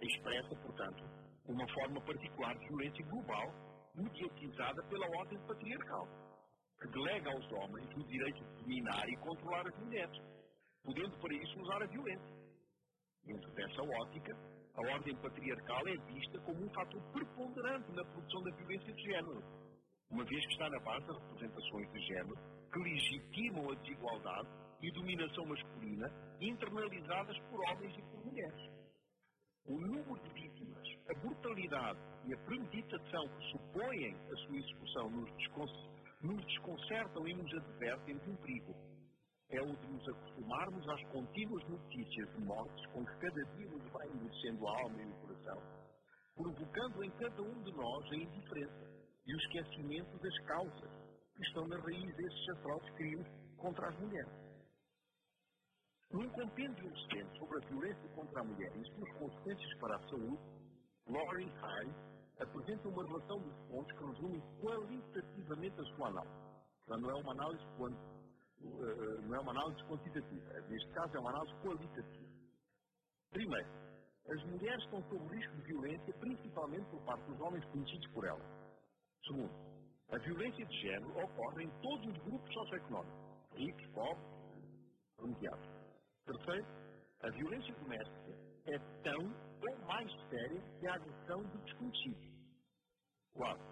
Expressa, 0.00 0.56
portanto, 0.56 1.04
uma 1.46 1.68
forma 1.68 2.00
particular 2.00 2.56
de 2.58 2.68
violência 2.68 3.04
global 3.06 3.67
mediatizada 3.98 4.82
pela 4.84 5.06
ordem 5.18 5.38
patriarcal, 5.46 6.08
que 6.80 6.88
delega 6.88 7.30
aos 7.30 7.52
homens 7.52 7.88
o 7.96 8.04
direito 8.04 8.44
de 8.44 8.62
dominar 8.62 9.08
e 9.08 9.16
controlar 9.16 9.66
as 9.66 9.78
mulheres, 9.78 10.22
podendo 10.84 11.18
para 11.18 11.34
isso 11.34 11.60
usar 11.60 11.82
a 11.82 11.86
violência. 11.86 12.36
Dentro 13.24 13.50
dessa 13.52 13.82
ótica, 13.82 14.36
a 14.74 14.92
ordem 14.92 15.16
patriarcal 15.16 15.88
é 15.88 15.96
vista 16.12 16.38
como 16.40 16.64
um 16.64 16.70
fator 16.70 17.02
preponderante 17.12 17.90
na 17.92 18.04
produção 18.04 18.42
da 18.42 18.56
violência 18.56 18.92
de 18.92 19.02
género, 19.02 19.42
uma 20.10 20.24
vez 20.24 20.46
que 20.46 20.52
está 20.52 20.70
na 20.70 20.78
base 20.80 21.06
das 21.06 21.18
representações 21.18 21.92
de 21.92 22.00
género 22.06 22.36
que 22.72 22.78
legitimam 22.78 23.70
a 23.70 23.74
desigualdade 23.74 24.48
e 24.80 24.90
dominação 24.92 25.44
masculina 25.46 26.08
internalizadas 26.40 27.38
por 27.50 27.60
homens 27.60 27.96
e 27.98 28.02
por 28.02 28.24
mulheres. 28.24 28.70
O 29.66 29.78
número 29.80 30.18
de 30.22 30.30
vítimas, 30.30 30.77
a 31.08 31.14
brutalidade 31.14 31.98
e 32.26 32.34
a 32.34 32.38
premeditação 32.38 33.28
que 33.28 33.50
supõem 33.50 34.14
a 34.14 34.36
sua 34.36 34.56
execução 34.56 35.10
nos, 35.10 35.30
nos 36.22 36.44
desconcertam 36.44 37.26
e 37.26 37.34
nos 37.34 37.54
advertem 37.54 38.18
de 38.18 38.30
um 38.30 38.36
perigo. 38.36 38.74
É 39.50 39.62
o 39.62 39.76
de 39.76 39.86
nos 39.86 40.06
acostumarmos 40.08 40.88
às 40.90 41.02
contínuas 41.04 41.66
notícias 41.68 42.28
de 42.34 42.44
mortes 42.44 42.86
com 42.92 43.04
que 43.06 43.16
cada 43.16 43.44
dia 43.56 43.70
nos 43.70 43.90
vai 43.90 44.06
endurecendo 44.08 44.68
a 44.68 44.80
alma 44.82 45.02
e 45.02 45.06
o 45.06 45.14
coração, 45.14 45.62
provocando 46.36 47.04
em 47.04 47.10
cada 47.12 47.42
um 47.42 47.62
de 47.62 47.72
nós 47.72 48.12
a 48.12 48.16
indiferença 48.16 48.98
e 49.26 49.34
o 49.34 49.38
esquecimento 49.38 50.18
das 50.18 50.38
causas 50.40 50.90
que 51.34 51.42
estão 51.42 51.66
na 51.68 51.78
raiz 51.78 52.16
desses 52.16 52.48
atrozes 52.50 52.90
crimes 52.96 53.26
contra 53.56 53.88
as 53.88 53.98
mulheres. 53.98 54.48
Num 56.12 56.28
compêndio 56.30 56.88
recente 56.88 57.38
sobre 57.38 57.56
a 57.56 57.68
violência 57.68 58.08
contra 58.14 58.40
a 58.40 58.44
mulher 58.44 58.72
e 58.76 58.94
suas 58.94 59.12
consequências 59.18 59.78
para 59.78 59.96
a 59.96 60.08
saúde, 60.08 60.57
Laurie 61.08 61.48
High 61.48 61.94
apresenta 62.40 62.88
uma 62.88 63.04
relação 63.04 63.40
de 63.40 63.50
pontos 63.68 63.96
que 63.96 64.04
resume 64.04 64.42
qualitativamente 64.60 65.80
a 65.80 65.84
sua 65.96 66.08
análise. 66.08 66.48
Não 66.88 67.10
é 67.10 67.14
uma 67.14 67.32
análise, 67.32 67.64
uh, 67.64 69.22
não 69.22 69.36
é 69.36 69.40
uma 69.40 69.50
análise 69.52 69.82
quantitativa. 69.84 70.60
Neste 70.68 70.90
caso, 70.92 71.16
é 71.16 71.20
uma 71.20 71.30
análise 71.30 71.54
qualitativa. 71.62 72.28
Primeiro, 73.30 73.68
as 74.28 74.44
mulheres 74.44 74.84
estão 74.84 75.02
sob 75.04 75.34
risco 75.34 75.56
de 75.56 75.62
violência, 75.62 76.14
principalmente 76.14 76.86
por 76.90 77.00
parte 77.02 77.24
dos 77.24 77.40
homens 77.40 77.64
conhecidos 77.66 78.06
por 78.08 78.24
elas. 78.24 78.46
Segundo, 79.26 79.50
a 80.10 80.18
violência 80.18 80.64
de 80.64 80.80
género 80.80 81.24
ocorre 81.24 81.64
em 81.64 81.70
todos 81.80 82.06
os 82.06 82.18
grupos 82.24 82.52
socioeconómicos, 82.52 83.18
ricos, 83.54 83.86
pobres, 83.88 84.24
remuneados. 85.18 85.68
Terceiro, 86.26 86.66
a 87.22 87.30
violência 87.30 87.74
doméstica 87.74 88.38
é 88.66 88.78
tão 89.02 89.47
ou 89.62 89.86
mais 89.86 90.10
séria 90.30 90.60
que 90.78 90.86
a 90.86 90.94
agressão 90.94 91.42
de 91.44 91.58
desconhecidos. 91.58 92.28
Quarto, 93.32 93.64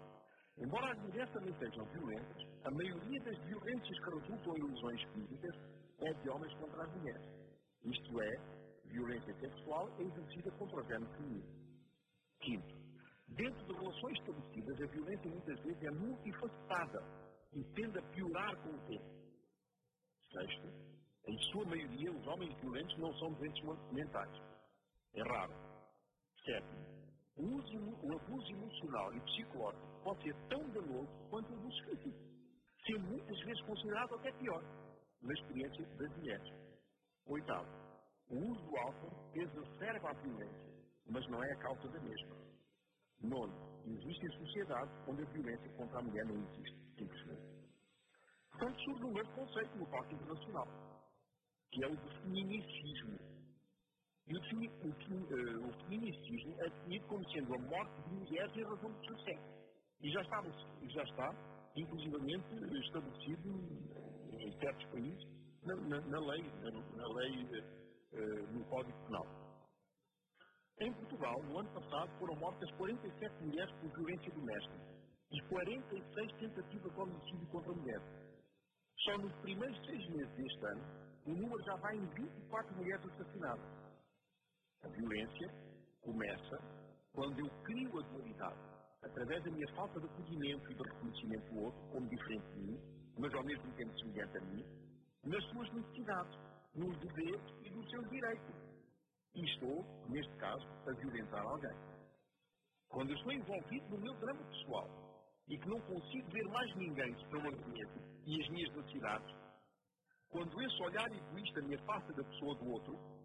embora 0.57 0.91
as 0.91 0.99
mulheres 0.99 1.31
também 1.33 1.53
sejam 1.59 1.85
violentas, 1.85 2.43
a 2.63 2.71
maioria 2.71 3.19
das 3.21 3.37
violências 3.45 3.99
que 3.99 4.09
resultam 4.09 4.57
em 4.57 4.63
lesões 4.63 5.01
físicas 5.13 5.55
é 5.99 6.13
de 6.13 6.29
homens 6.29 6.53
contra 6.55 6.83
as 6.83 6.95
mulheres. 6.95 7.27
Isto 7.83 8.21
é, 8.21 8.57
violência 8.85 9.33
sexual 9.39 9.89
é 9.99 10.03
exercida 10.03 10.51
contra 10.51 10.81
o 10.81 10.87
género 10.87 11.11
feminino. 11.13 11.57
Quinto, 12.39 12.75
dentro 13.29 13.65
de 13.65 13.73
relações 13.73 14.19
estabelecidas, 14.19 14.81
a 14.81 14.85
violência 14.87 15.29
muitas 15.29 15.59
vezes 15.61 15.83
é 15.83 15.91
multifacetada 15.91 17.03
e 17.53 17.63
tende 17.73 17.97
a 17.97 18.01
piorar 18.01 18.55
com 18.57 18.69
o 18.69 18.79
tempo. 18.87 19.17
Sexto, 20.31 20.67
em 21.27 21.37
sua 21.51 21.65
maioria, 21.65 22.11
os 22.11 22.27
homens 22.27 22.53
violentos 22.61 22.97
não 22.97 23.13
são 23.15 23.33
doentes 23.33 23.63
mentais. 23.91 24.41
É 25.13 25.23
raro. 25.23 25.53
Sétimo, 26.47 26.79
o, 27.35 27.43
uso, 27.43 27.77
o 27.77 28.15
abuso 28.15 28.51
emocional 28.53 29.13
e 29.13 29.19
psicológico 29.19 30.01
pode 30.01 30.23
ser 30.23 30.33
tão 30.47 30.69
danoso 30.69 31.09
quanto 31.29 31.51
o 31.51 31.55
abuso 31.57 31.83
físico, 31.83 32.17
sendo 32.85 33.01
muitas 33.01 33.37
vezes 33.41 33.61
considerado 33.63 34.15
até 34.15 34.31
pior, 34.31 34.63
na 35.21 35.33
experiência 35.33 35.85
das 35.97 36.09
mulheres. 36.15 36.53
Oitavo, 37.25 37.67
o 38.29 38.37
uso 38.37 38.61
do 38.63 38.77
álcool 38.77 39.11
exacerba 39.35 40.09
a 40.09 40.13
violência, 40.13 40.73
mas 41.09 41.27
não 41.27 41.43
é 41.43 41.51
a 41.51 41.57
causa 41.57 41.89
da 41.89 41.99
mesma. 41.99 42.37
Nono, 43.23 43.53
existem 43.85 44.29
sociedades 44.37 44.93
onde 45.05 45.23
a 45.23 45.25
violência 45.25 45.69
contra 45.73 45.99
a 45.99 46.03
mulher 46.03 46.25
não 46.27 46.35
existe, 46.35 46.79
simplesmente. 46.97 47.43
Portanto, 48.51 48.79
surge 48.85 49.03
um 49.03 49.11
novo 49.11 49.35
conceito 49.35 49.77
no 49.77 49.85
Pacto 49.87 50.15
Internacional, 50.15 50.67
que 51.73 51.83
é 51.83 51.87
o 51.87 51.95
do 51.97 52.09
feminicismo. 52.21 53.36
E 54.27 54.35
o, 54.35 54.39
o, 54.39 54.41
uh, 54.41 55.67
o 55.67 56.61
é 56.61 56.69
definido 56.69 57.07
como 57.07 57.29
sendo 57.31 57.55
a 57.55 57.59
morte 57.59 58.01
de 58.09 58.15
mulheres 58.15 58.57
em 58.57 58.63
razão 58.63 58.91
do 58.91 59.05
seu 59.05 59.17
sexo. 59.19 59.57
E 60.01 60.11
já 60.11 60.21
está, 60.21 60.43
já 60.89 61.03
está 61.03 61.57
inclusivamente, 61.75 62.45
estabelecido 62.85 63.49
em 64.39 64.59
certos 64.59 64.85
países 64.87 65.23
na, 65.63 65.75
na, 65.75 66.01
na 66.01 66.19
lei, 66.19 66.43
na, 66.61 66.71
na 66.71 67.07
lei 67.07 67.43
uh, 67.43 68.53
no 68.53 68.65
Código 68.65 68.97
Penal. 69.05 69.25
Em 70.79 70.93
Portugal, 70.93 71.41
no 71.43 71.59
ano 71.59 71.69
passado, 71.69 72.11
foram 72.19 72.35
mortas 72.35 72.69
47 72.71 73.43
mulheres 73.43 73.73
por 73.75 73.89
violência 73.95 74.31
doméstica 74.31 74.97
e 75.31 75.41
46 75.43 76.31
tentativas 76.33 76.93
de 76.93 76.99
homicídio 76.99 77.47
contra 77.47 77.73
mulheres. 77.73 78.07
Só 78.99 79.17
nos 79.17 79.33
primeiros 79.37 79.77
seis 79.85 80.09
meses 80.09 80.35
deste 80.35 80.65
ano, 80.65 80.83
o 81.25 81.31
número 81.31 81.63
já 81.63 81.75
vai 81.77 81.95
em 81.95 82.05
24 82.07 82.75
mulheres 82.75 83.05
assassinadas. 83.05 83.86
A 84.87 84.89
violência 84.89 85.49
começa 86.01 86.57
quando 87.11 87.37
eu 87.39 87.49
crio 87.63 87.99
a 87.99 88.01
dualidade, 88.03 88.59
através 89.03 89.43
da 89.43 89.51
minha 89.51 89.67
falta 89.75 89.99
de 89.99 90.05
acolhimento 90.05 90.71
e 90.71 90.75
de 90.75 90.83
reconhecimento 90.83 91.53
do 91.53 91.63
outro 91.65 91.81
como 91.91 92.07
diferente 92.07 92.47
de 92.53 92.61
mim, 92.61 92.79
mas 93.17 93.33
ao 93.33 93.43
mesmo 93.43 93.69
tempo 93.73 93.99
semelhante 93.99 94.37
a 94.37 94.41
mim, 94.41 94.65
nas 95.25 95.43
suas 95.49 95.73
necessidades, 95.73 96.39
nos 96.73 96.97
deveres 96.99 97.41
e 97.65 97.69
nos 97.69 97.89
seus 97.89 98.09
direitos. 98.09 98.55
E 99.35 99.43
estou, 99.43 99.85
neste 100.07 100.33
caso, 100.37 100.65
a 100.87 100.93
violentar 100.93 101.45
alguém. 101.45 101.77
Quando 102.87 103.09
eu 103.09 103.17
estou 103.17 103.33
envolvido 103.33 103.89
no 103.89 103.97
meu 103.97 104.13
drama 104.15 104.43
pessoal 104.45 104.87
e 105.49 105.57
que 105.57 105.67
não 105.67 105.81
consigo 105.81 106.31
ver 106.31 106.47
mais 106.47 106.75
ninguém 106.77 107.13
senão 107.25 107.41
a 107.41 107.51
minha 107.51 107.87
e 108.25 108.41
as 108.41 108.49
minhas 108.49 108.73
necessidades, 108.73 109.35
quando 110.29 110.61
esse 110.61 110.81
olhar 110.81 111.11
egoísta 111.11 111.61
me 111.61 111.75
afasta 111.75 112.13
da 112.13 112.23
pessoa 112.23 112.55
do 112.55 112.71
outro, 112.71 113.16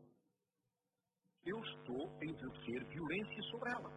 eu 1.44 1.58
estou 1.58 2.08
a 2.20 2.24
exercer 2.24 2.84
violência 2.86 3.42
sobre 3.50 3.70
ela. 3.70 3.90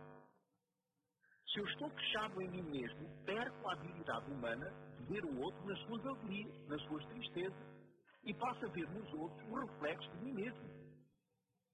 Se 1.48 1.60
eu 1.60 1.66
estou 1.66 1.90
fechado 1.90 2.42
em 2.42 2.50
mim 2.50 2.64
mesmo, 2.64 3.08
perco 3.24 3.70
a 3.70 3.74
habilidade 3.74 4.32
humana 4.32 4.70
de 4.98 5.06
ver 5.06 5.24
o 5.24 5.40
outro 5.42 5.66
nas 5.66 5.80
suas 5.82 6.06
alegrias, 6.06 6.68
nas 6.68 6.82
suas 6.84 7.06
tristezas, 7.06 7.76
e 8.24 8.34
passo 8.34 8.66
a 8.66 8.70
ver 8.70 8.90
nos 8.90 9.14
outros 9.14 9.50
o 9.50 9.56
reflexo 9.56 10.10
de 10.12 10.26
mim 10.26 10.34
mesmo, 10.34 10.70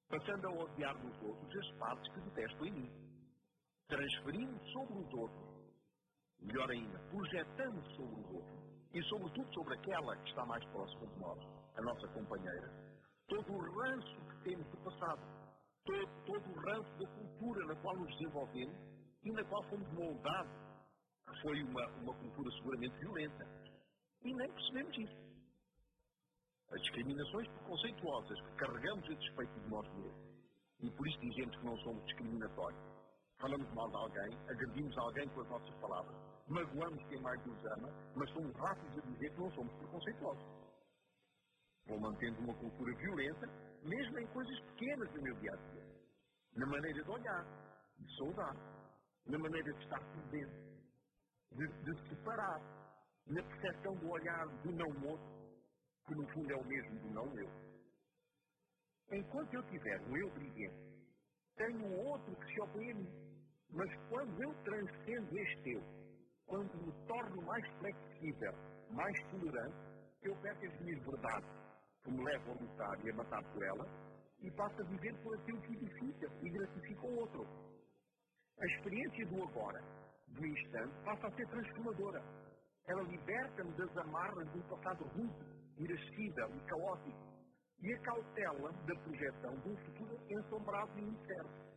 passando 0.10 0.48
a 0.48 0.52
odiar 0.52 0.98
nos 1.04 1.22
outros 1.24 1.58
as 1.58 1.78
partes 1.78 2.14
que 2.14 2.20
detesto 2.22 2.66
em 2.66 2.72
mim, 2.72 2.92
transferindo 3.88 4.72
sobre 4.72 5.00
os 5.00 5.14
outros, 5.14 5.50
melhor 6.42 6.70
ainda, 6.70 7.00
projetando 7.10 7.82
sobre 7.96 8.22
os 8.22 8.30
outros, 8.36 8.62
e 8.94 9.02
sobretudo 9.04 9.54
sobre 9.54 9.74
aquela 9.76 10.18
que 10.18 10.30
está 10.30 10.46
mais 10.46 10.66
próxima 10.66 11.08
de 11.08 11.20
nós, 11.20 11.40
a 11.78 11.82
nossa 11.82 12.08
companheira, 12.10 12.70
todo 13.30 13.54
o 13.54 13.80
ranço 13.80 14.18
que 14.28 14.44
temos 14.44 14.68
do 14.68 14.78
passado, 14.78 15.41
todo, 15.92 16.08
todo 16.26 16.50
o 16.50 16.60
ranço 16.60 16.98
da 16.98 17.08
cultura 17.08 17.66
na 17.66 17.76
qual 17.78 17.96
nos 17.98 18.12
desenvolvemos 18.18 18.76
e 19.24 19.32
na 19.32 19.44
qual 19.46 19.64
fomos 19.64 19.88
moldados, 19.94 20.52
que 21.28 21.42
foi 21.42 21.64
uma, 21.64 21.88
uma 21.88 22.14
cultura 22.14 22.52
seguramente 22.52 22.98
violenta. 23.00 23.48
E 24.24 24.34
nem 24.34 24.52
percebemos 24.52 24.98
isso 24.98 25.32
as 26.72 26.82
discriminações 26.84 27.48
preconceituosas 27.50 28.40
que 28.40 28.56
carregamos 28.56 29.04
a 29.10 29.14
despeito 29.14 29.60
de 29.60 29.70
nós 29.70 29.86
mesmos. 29.94 30.32
E 30.80 30.90
por 30.92 31.06
isso 31.06 31.20
dizemos 31.20 31.56
que 31.58 31.66
não 31.66 31.78
somos 31.80 32.06
discriminatórios. 32.06 32.82
Falamos 33.40 33.74
mal 33.74 33.90
de 33.90 33.96
alguém, 33.98 34.38
agredimos 34.48 34.98
alguém 34.98 35.28
com 35.30 35.42
as 35.42 35.50
nossas 35.50 35.76
palavras, 35.82 36.16
magoamos 36.48 37.04
quem 37.10 37.20
mais 37.22 37.46
nos 37.46 37.66
ama, 37.66 37.90
mas 38.16 38.30
somos 38.30 38.56
rápidos 38.56 38.98
a 39.00 39.02
dizer 39.02 39.32
que 39.32 39.42
não 39.42 39.52
somos 39.52 39.74
preconceituosos. 39.74 40.46
Vou 41.88 42.00
mantendo 42.00 42.40
uma 42.40 42.54
cultura 42.54 42.96
violenta, 42.96 43.50
mesmo 43.84 44.20
em 44.20 44.28
coisas 44.28 44.60
pequenas 44.72 45.12
do 45.12 45.22
meu 45.22 45.36
dia 45.36 45.52
a 45.52 45.56
dia. 45.56 45.86
Na 46.56 46.66
maneira 46.68 47.04
de 47.04 47.10
olhar, 47.10 47.46
de 47.98 48.18
saudar, 48.18 48.56
na 49.26 49.38
maneira 49.38 49.74
de 49.74 49.84
estar 49.84 50.00
presente, 50.00 50.72
de, 51.52 51.68
de 51.68 52.10
separar, 52.10 52.62
na 53.28 53.44
percepção 53.44 53.96
do 53.96 54.10
olhar 54.10 54.48
do 54.64 54.72
não 54.72 55.10
outro 55.10 55.42
que 56.06 56.16
no 56.16 56.28
fundo 56.30 56.52
é 56.52 56.56
o 56.56 56.66
mesmo 56.66 57.00
do 57.00 57.10
não 57.12 57.40
eu. 57.40 57.50
Enquanto 59.12 59.54
eu 59.54 59.64
tiver 59.64 60.02
um 60.02 60.18
eu 60.18 60.30
brilhante, 60.32 60.92
tenho 61.56 61.98
outro 62.08 62.36
que 62.36 62.54
se 62.54 62.62
opõe 62.62 62.92
a 62.92 62.96
mim. 62.96 63.32
Mas 63.70 63.90
quando 64.10 64.44
eu 64.44 64.54
transcendo 64.64 65.38
este 65.38 65.72
eu, 65.72 65.84
quando 66.46 66.86
me 66.86 66.92
torno 67.08 67.42
mais 67.44 67.66
flexível, 67.78 68.54
mais 68.90 69.18
tolerante, 69.30 69.78
eu 70.24 70.36
perco 70.38 70.66
as 70.66 70.82
minhas 70.82 71.04
verdades, 71.04 71.50
que 72.04 72.12
me 72.12 72.24
levam 72.24 72.54
a 72.54 72.62
lutar 72.62 73.06
e 73.06 73.10
a 73.10 73.16
matar 73.16 73.44
por 73.52 73.64
elas, 73.64 73.90
e 74.42 74.52
passo 74.52 74.82
a 74.82 74.86
viver 74.86 75.14
por 75.24 75.36
aquilo 75.36 75.62
que 75.62 75.74
edifica 75.74 76.28
e 76.42 76.50
gratifica 76.50 77.06
o 77.06 77.20
outro. 77.20 77.48
A 78.60 78.66
experiência 78.66 79.26
do 79.28 79.44
agora, 79.44 79.84
do 80.28 80.46
instante, 80.46 80.94
passa 81.04 81.28
a 81.28 81.32
ser 81.32 81.48
transformadora. 81.48 82.24
Ela 82.88 83.04
liberta-me 83.04 83.72
das 83.74 83.98
amarras 83.98 84.52
de 84.52 84.58
um 84.58 84.62
passado 84.64 85.04
rude 85.16 85.62
irascível 85.78 86.50
e 86.56 86.60
caótico, 86.62 87.32
e 87.82 87.94
a 87.94 88.00
cautela 88.00 88.72
da 88.72 88.96
projeção 88.96 89.56
de 89.60 89.70
um 89.70 89.78
futuro 89.78 90.20
ensombrado 90.30 91.00
e 91.00 91.04
incerto. 91.04 91.72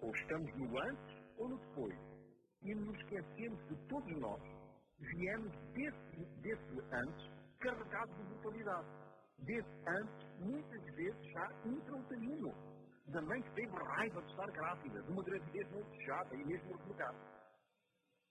Ou 0.00 0.10
estamos 0.14 0.56
no 0.56 0.78
antes 0.82 1.16
ou 1.38 1.48
no 1.48 1.58
depois, 1.58 1.98
e 2.62 2.74
nos 2.74 2.96
esquecemos 2.98 3.68
de 3.68 3.76
todos 3.88 4.18
nós 4.18 4.42
viemos 4.98 5.52
desse, 5.72 6.24
desse 6.40 6.80
antes 6.92 7.35
carregado 7.58 8.12
de 8.14 8.22
brutalidade. 8.24 8.86
Desse 9.38 9.68
antes, 9.86 10.40
muitas 10.40 10.82
vezes 10.94 11.32
já 11.32 11.48
intrauterino, 11.64 12.54
da 13.08 13.22
mãe 13.22 13.42
que 13.42 13.54
teve 13.54 13.76
raiva 13.76 14.20
de 14.22 14.30
estar 14.30 14.50
grávida, 14.50 15.02
de 15.02 15.12
uma 15.12 15.22
gravidez 15.22 15.70
não 15.70 15.82
desejada 15.82 16.34
e 16.34 16.44
mesmo 16.44 16.72
ordenada. 16.72 17.18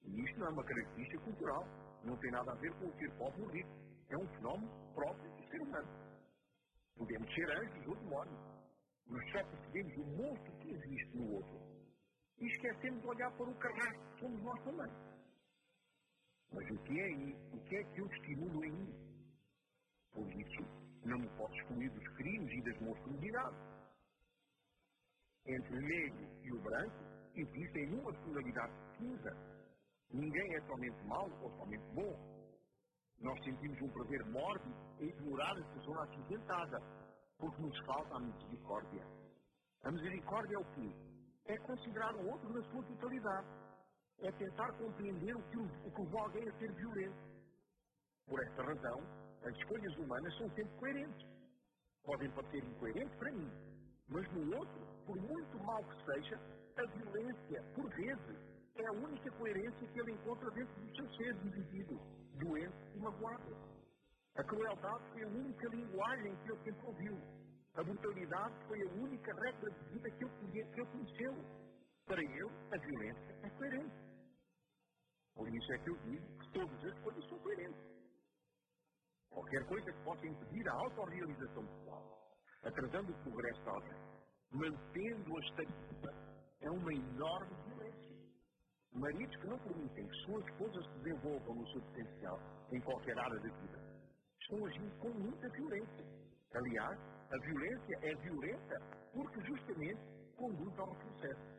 E 0.03 0.21
isto 0.23 0.39
não 0.39 0.47
é 0.47 0.49
uma 0.49 0.63
característica 0.63 1.23
cultural, 1.23 1.65
não 2.03 2.17
tem 2.17 2.31
nada 2.31 2.51
a 2.51 2.55
ver 2.55 2.73
com 2.75 2.87
o 2.87 2.93
ser 2.97 3.11
pobre 3.17 3.41
ou 3.41 3.49
rico 3.49 3.85
é 4.09 4.17
um 4.17 4.27
fenómeno 4.27 4.93
próprio 4.93 5.31
do 5.31 5.49
ser 5.49 5.61
humano. 5.61 5.87
Podemos 6.95 7.33
ser 7.33 7.49
anjos 7.57 7.87
ou 7.87 7.95
demónios, 7.95 8.39
mas 9.07 9.31
só 9.31 9.43
percebemos 9.43 9.97
o 9.97 10.05
monstro 10.17 10.51
que 10.59 10.69
existe 10.71 11.17
no 11.17 11.35
outro 11.35 11.59
e 12.39 12.45
esquecemos 12.47 13.01
de 13.01 13.07
olhar 13.07 13.31
para 13.31 13.49
o 13.49 13.55
carrasco 13.55 14.13
que 14.13 14.19
somos 14.19 14.43
nós 14.43 14.63
também. 14.63 14.91
Mas 16.51 16.69
o 16.69 16.77
que 16.83 16.99
é? 16.99 17.55
O 17.55 17.59
que 17.65 17.75
é 17.75 17.83
que 17.83 18.01
eu 18.01 18.07
estimulo 18.07 18.63
em 18.63 18.71
mim? 18.71 19.04
Por 20.15 20.31
isso, 20.31 20.63
não 21.03 21.19
me 21.19 21.29
posso 21.37 21.53
excluir 21.55 21.89
dos 21.89 22.07
crimes 22.15 22.51
e 22.53 22.61
das 22.63 22.81
monstruosidades. 22.81 23.59
entre 25.47 25.77
o 25.77 25.81
negro 25.81 26.27
e 26.43 26.51
o 26.53 26.61
branco, 26.61 27.03
existem 27.35 27.93
uma 27.99 28.13
finalidade 28.13 28.73
cinza. 28.97 29.31
Ninguém 30.11 30.55
é 30.55 30.61
somente 30.61 31.03
mau 31.05 31.29
ou 31.41 31.51
somente 31.59 31.85
bom. 31.93 32.15
Nós 33.19 33.43
sentimos 33.43 33.79
um 33.81 33.89
prazer 33.89 34.25
mórbido 34.25 34.75
em 34.99 35.07
ignorar 35.09 35.51
a 35.51 35.73
pessoa 35.73 36.03
acidentada, 36.03 36.79
porque 37.37 37.61
nos 37.61 37.85
falta 37.85 38.15
a 38.15 38.19
misericórdia. 38.21 39.05
A 39.83 39.91
misericórdia 39.91 40.55
é 40.55 40.59
o 40.59 40.65
quê? 40.73 40.91
É 41.45 41.57
considerar 41.59 42.15
o 42.15 42.27
outro 42.31 42.49
na 42.51 42.63
sua 42.71 42.83
totalidade. 42.83 43.47
É 44.19 44.31
tentar 44.31 44.71
compreender 44.79 45.35
o 45.35 45.43
que 45.49 45.57
o, 45.57 45.65
o 45.65 45.91
que 45.91 46.17
alguém 46.17 46.49
a 46.49 46.57
ser 46.57 46.73
violento. 46.73 47.35
Por 48.25 48.41
esta 48.41 48.63
razão, 48.63 49.24
as 49.45 49.55
escolhas 49.57 49.95
humanas 49.97 50.35
são 50.37 50.49
sempre 50.51 50.75
coerentes. 50.79 51.27
Podem 52.03 52.29
parecer 52.31 52.63
incoerentes 52.63 53.15
para 53.17 53.31
mim, 53.31 53.51
mas 54.09 54.31
no 54.33 54.57
outro, 54.57 54.87
por 55.05 55.15
muito 55.17 55.63
mal 55.63 55.83
que 55.83 56.05
seja, 56.05 56.39
a 56.77 56.85
violência, 56.85 57.63
por 57.75 57.87
vezes, 57.89 58.37
é 58.75 58.87
a 58.87 58.91
única 58.91 59.31
coerência 59.31 59.87
que 59.87 59.99
ele 59.99 60.11
encontra 60.11 60.49
dentro 60.51 60.73
do 60.81 60.95
seu 60.95 61.09
ser 61.15 61.33
dividido, 61.35 61.99
doente 62.39 62.75
e 62.95 62.99
magoado. 62.99 63.55
A 64.35 64.43
crueldade 64.43 65.03
foi 65.13 65.23
a 65.23 65.27
única 65.27 65.67
linguagem 65.69 66.35
que 66.37 66.51
ele 66.51 66.63
sempre 66.63 66.85
ouviu. 66.87 67.17
A 67.75 67.83
brutalidade 67.83 68.55
foi 68.67 68.81
a 68.81 68.91
única 68.93 69.33
regra 69.33 69.71
de 69.71 69.89
vida 69.91 70.11
que 70.11 70.23
ele, 70.23 70.85
conheceu. 70.87 71.35
Para 72.05 72.21
ele, 72.21 72.51
a 72.71 72.77
violência 72.77 73.35
é 73.43 73.49
coerente. 73.51 73.95
Por 75.35 75.47
isso 75.53 75.73
é 75.73 75.77
que 75.79 75.89
eu 75.89 75.97
digo 75.97 76.39
que 76.39 76.51
todas 76.51 76.85
as 76.85 76.99
coisas 76.99 77.29
são 77.29 77.39
coerentes. 77.39 77.94
Qualquer 79.35 79.65
coisa 79.65 79.91
que 79.91 80.03
possa 80.05 80.25
impedir 80.25 80.65
a 80.69 80.73
autorrealização 80.75 81.65
pessoal, 81.65 82.01
atrasando 82.63 83.11
o 83.11 83.23
progresso 83.23 83.65
da 83.65 83.71
alguém, 83.71 84.01
mantendo 84.49 85.35
a 85.35 85.39
estabilidade, 85.41 86.17
é 86.61 86.69
uma 86.69 86.93
enorme 86.93 87.53
violência. 87.67 88.15
Maridos 88.93 89.35
que 89.35 89.47
não 89.47 89.59
permitem 89.59 90.07
que 90.07 90.15
suas 90.23 90.45
esposas 90.45 90.85
se 90.85 90.99
desenvolvam 90.99 91.53
no 91.53 91.67
seu 91.67 91.81
potencial 91.81 92.39
em 92.71 92.79
qualquer 92.79 93.19
área 93.19 93.39
da 93.41 93.49
vida 93.59 93.77
estão 94.39 94.65
agindo 94.65 94.99
com 94.99 95.09
muita 95.09 95.49
violência. 95.49 96.05
Aliás, 96.53 96.97
a 97.29 97.37
violência 97.37 97.99
é 98.03 98.15
violenta 98.15 98.79
porque 99.11 99.41
justamente 99.41 100.01
conduz 100.37 100.79
ao 100.79 100.95
sucesso. 100.95 101.55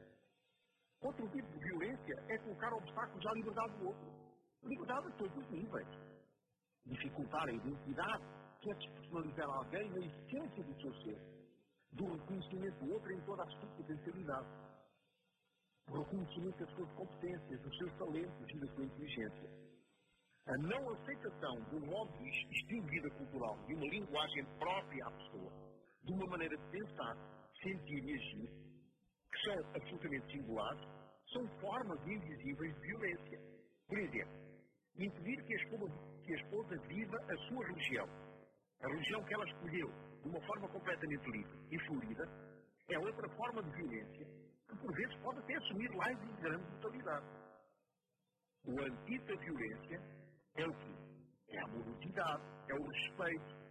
Outro 1.03 1.29
tipo 1.29 1.47
de 1.53 1.59
violência 1.59 2.25
é 2.29 2.39
colocar 2.39 2.73
obstáculos 2.73 3.27
à 3.27 3.33
liberdade 3.35 3.77
do 3.81 3.89
outro. 3.89 4.13
Liberdade 4.63 5.09
a 5.09 5.11
todos 5.11 5.37
os 5.37 5.51
níveis 5.51 6.16
dificultar 6.87 7.49
a 7.49 7.53
identidade, 7.53 8.25
quer 8.61 8.75
despersonalizar 8.77 9.49
alguém 9.49 9.91
na 9.91 9.99
essência 9.99 10.65
do 10.65 10.81
seu 10.81 10.95
ser, 11.03 11.19
do 11.93 12.13
reconhecimento 12.13 12.85
do 12.85 12.93
outro 12.93 13.13
em 13.13 13.21
toda 13.23 13.43
a 13.43 13.47
sua 13.47 13.69
potencialidade, 13.77 14.49
do 15.89 16.03
reconhecimento 16.03 16.59
das 16.59 16.75
suas 16.75 16.91
competências, 16.93 17.61
dos 17.61 17.79
seus 17.79 17.93
talentos 17.95 18.51
e 18.51 18.59
da 18.59 18.67
sua 18.75 18.85
inteligência. 18.85 19.51
A 20.47 20.57
não 20.59 20.91
aceitação 20.91 21.61
de 21.71 21.77
um 21.77 21.87
modo 21.87 22.13
estilo 22.25 22.83
de 22.85 22.91
vida 22.91 23.11
cultural, 23.11 23.57
de 23.67 23.75
uma 23.75 23.87
linguagem 23.87 24.45
própria 24.59 25.07
à 25.07 25.11
pessoa, 25.11 25.53
de 26.05 26.13
uma 26.13 26.27
maneira 26.27 26.57
de 26.57 26.71
pensar, 26.71 27.17
sentir 27.63 28.05
e 28.05 28.15
agir, 28.15 28.49
que 29.33 29.39
são 29.43 29.59
absolutamente 29.75 30.33
singulares, 30.33 30.83
são 31.33 31.49
formas 31.61 32.01
invisíveis 32.07 32.75
de 32.77 32.81
violência. 32.81 33.41
Por 33.89 33.99
exemplo, 33.99 34.35
impedir 34.97 35.45
que 35.45 35.55
a 35.55 35.57
esposa, 35.57 36.16
que 36.27 36.35
a 36.35 36.37
esposa 36.37 36.77
viva 36.89 37.17
a 37.17 37.37
sua 37.49 37.65
religião, 37.67 38.09
a 38.83 38.89
religião 38.89 39.25
que 39.25 39.35
ela 39.35 39.45
escolheu, 39.45 39.89
de 40.23 40.29
uma 40.29 40.41
forma 40.43 40.69
completamente 40.69 41.31
livre 41.31 41.59
e 41.71 41.79
fluida, 41.87 42.29
é 42.89 42.99
outra 42.99 43.29
forma 43.31 43.63
de 43.63 43.71
violência 43.71 44.27
que, 44.69 44.77
por 44.77 44.93
vezes, 44.93 45.17
pode 45.23 45.39
até 45.39 45.55
assumir 45.55 45.91
mais 45.97 46.19
de 46.21 46.33
grande 46.43 46.65
brutalidade. 46.65 47.27
O 48.65 48.81
antídoto 48.81 49.37
da 49.37 49.45
violência 49.45 50.03
é 50.57 50.67
o 50.67 50.75
quê? 50.75 50.95
É 51.49 51.59
a 51.61 51.65
amorosidade, 51.65 52.43
é 52.69 52.75
o 52.75 52.87
respeito. 52.87 53.67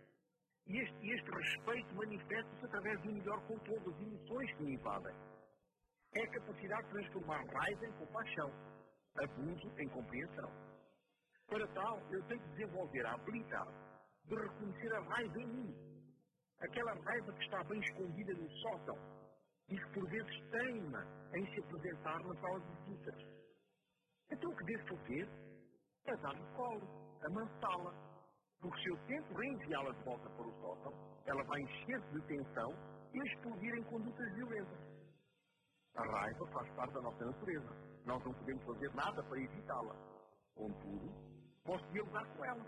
E 0.67 0.79
este, 0.79 1.11
este 1.11 1.31
respeito 1.31 1.95
manifesta-se 1.95 2.65
através 2.65 3.01
de 3.01 3.09
um 3.09 3.13
melhor 3.13 3.39
controle 3.47 3.79
das 3.81 4.01
emoções 4.01 4.53
que 4.53 4.63
me 4.63 4.73
invadem. 4.75 5.15
É 6.13 6.23
a 6.23 6.31
capacidade 6.31 6.83
de 6.83 6.93
transformar 6.93 7.43
raiva 7.45 7.85
em 7.85 7.91
compaixão, 7.91 8.51
abuso 9.17 9.71
em 9.77 9.89
compreensão. 9.89 10.64
Para 11.47 11.67
tal, 11.67 11.99
eu 12.11 12.23
tenho 12.23 12.41
que 12.41 12.49
desenvolver 12.49 13.05
a 13.05 13.13
habilidade 13.13 13.71
de 14.25 14.35
reconhecer 14.35 14.93
a 14.93 15.01
raiva 15.01 15.39
em 15.39 15.47
mim. 15.47 15.75
Aquela 16.59 16.93
raiva 16.93 17.33
que 17.33 17.43
está 17.43 17.63
bem 17.65 17.79
escondida 17.79 18.33
no 18.33 18.49
sótão 18.49 18.97
e 19.69 19.77
que 19.77 19.93
por 19.93 20.09
vezes 20.09 20.49
teima 20.49 21.05
em 21.35 21.45
se 21.53 21.59
apresentar 21.59 22.19
na 22.23 22.35
sala 22.41 22.59
de 22.59 22.71
visitas. 22.81 23.15
Então 24.31 24.49
o 24.51 24.55
que 24.55 24.63
devo 24.65 24.97
fazer 24.97 25.29
é 26.05 26.15
dar-lhe 26.17 26.55
colo, 26.55 26.87
amansá-la. 27.23 27.93
Porque 28.59 28.81
se 28.81 28.89
eu 28.89 28.97
tento 29.05 29.33
reenviá-la 29.33 29.91
de 29.91 30.03
volta 30.03 30.29
para 30.29 30.47
o 30.47 30.61
sótão, 30.61 30.93
ela 31.25 31.43
vai 31.43 31.61
encher-se 31.61 32.11
de 32.11 32.21
tensão 32.27 32.73
e 33.13 33.19
explodir 33.27 33.75
em 33.75 33.83
condutas 33.83 34.33
violentas. 34.33 34.79
A 35.95 36.03
raiva 36.03 36.47
faz 36.47 36.69
parte 36.71 36.93
da 36.93 37.01
nossa 37.01 37.25
natureza. 37.25 37.69
Nós 38.05 38.23
não 38.23 38.33
podemos 38.33 38.63
fazer 38.65 38.93
nada 38.95 39.23
para 39.23 39.39
evitá-la. 39.39 39.95
Contudo, 40.55 41.34
Posso 41.65 41.83
dialogar 41.91 42.25
com 42.27 42.45
ela, 42.45 42.63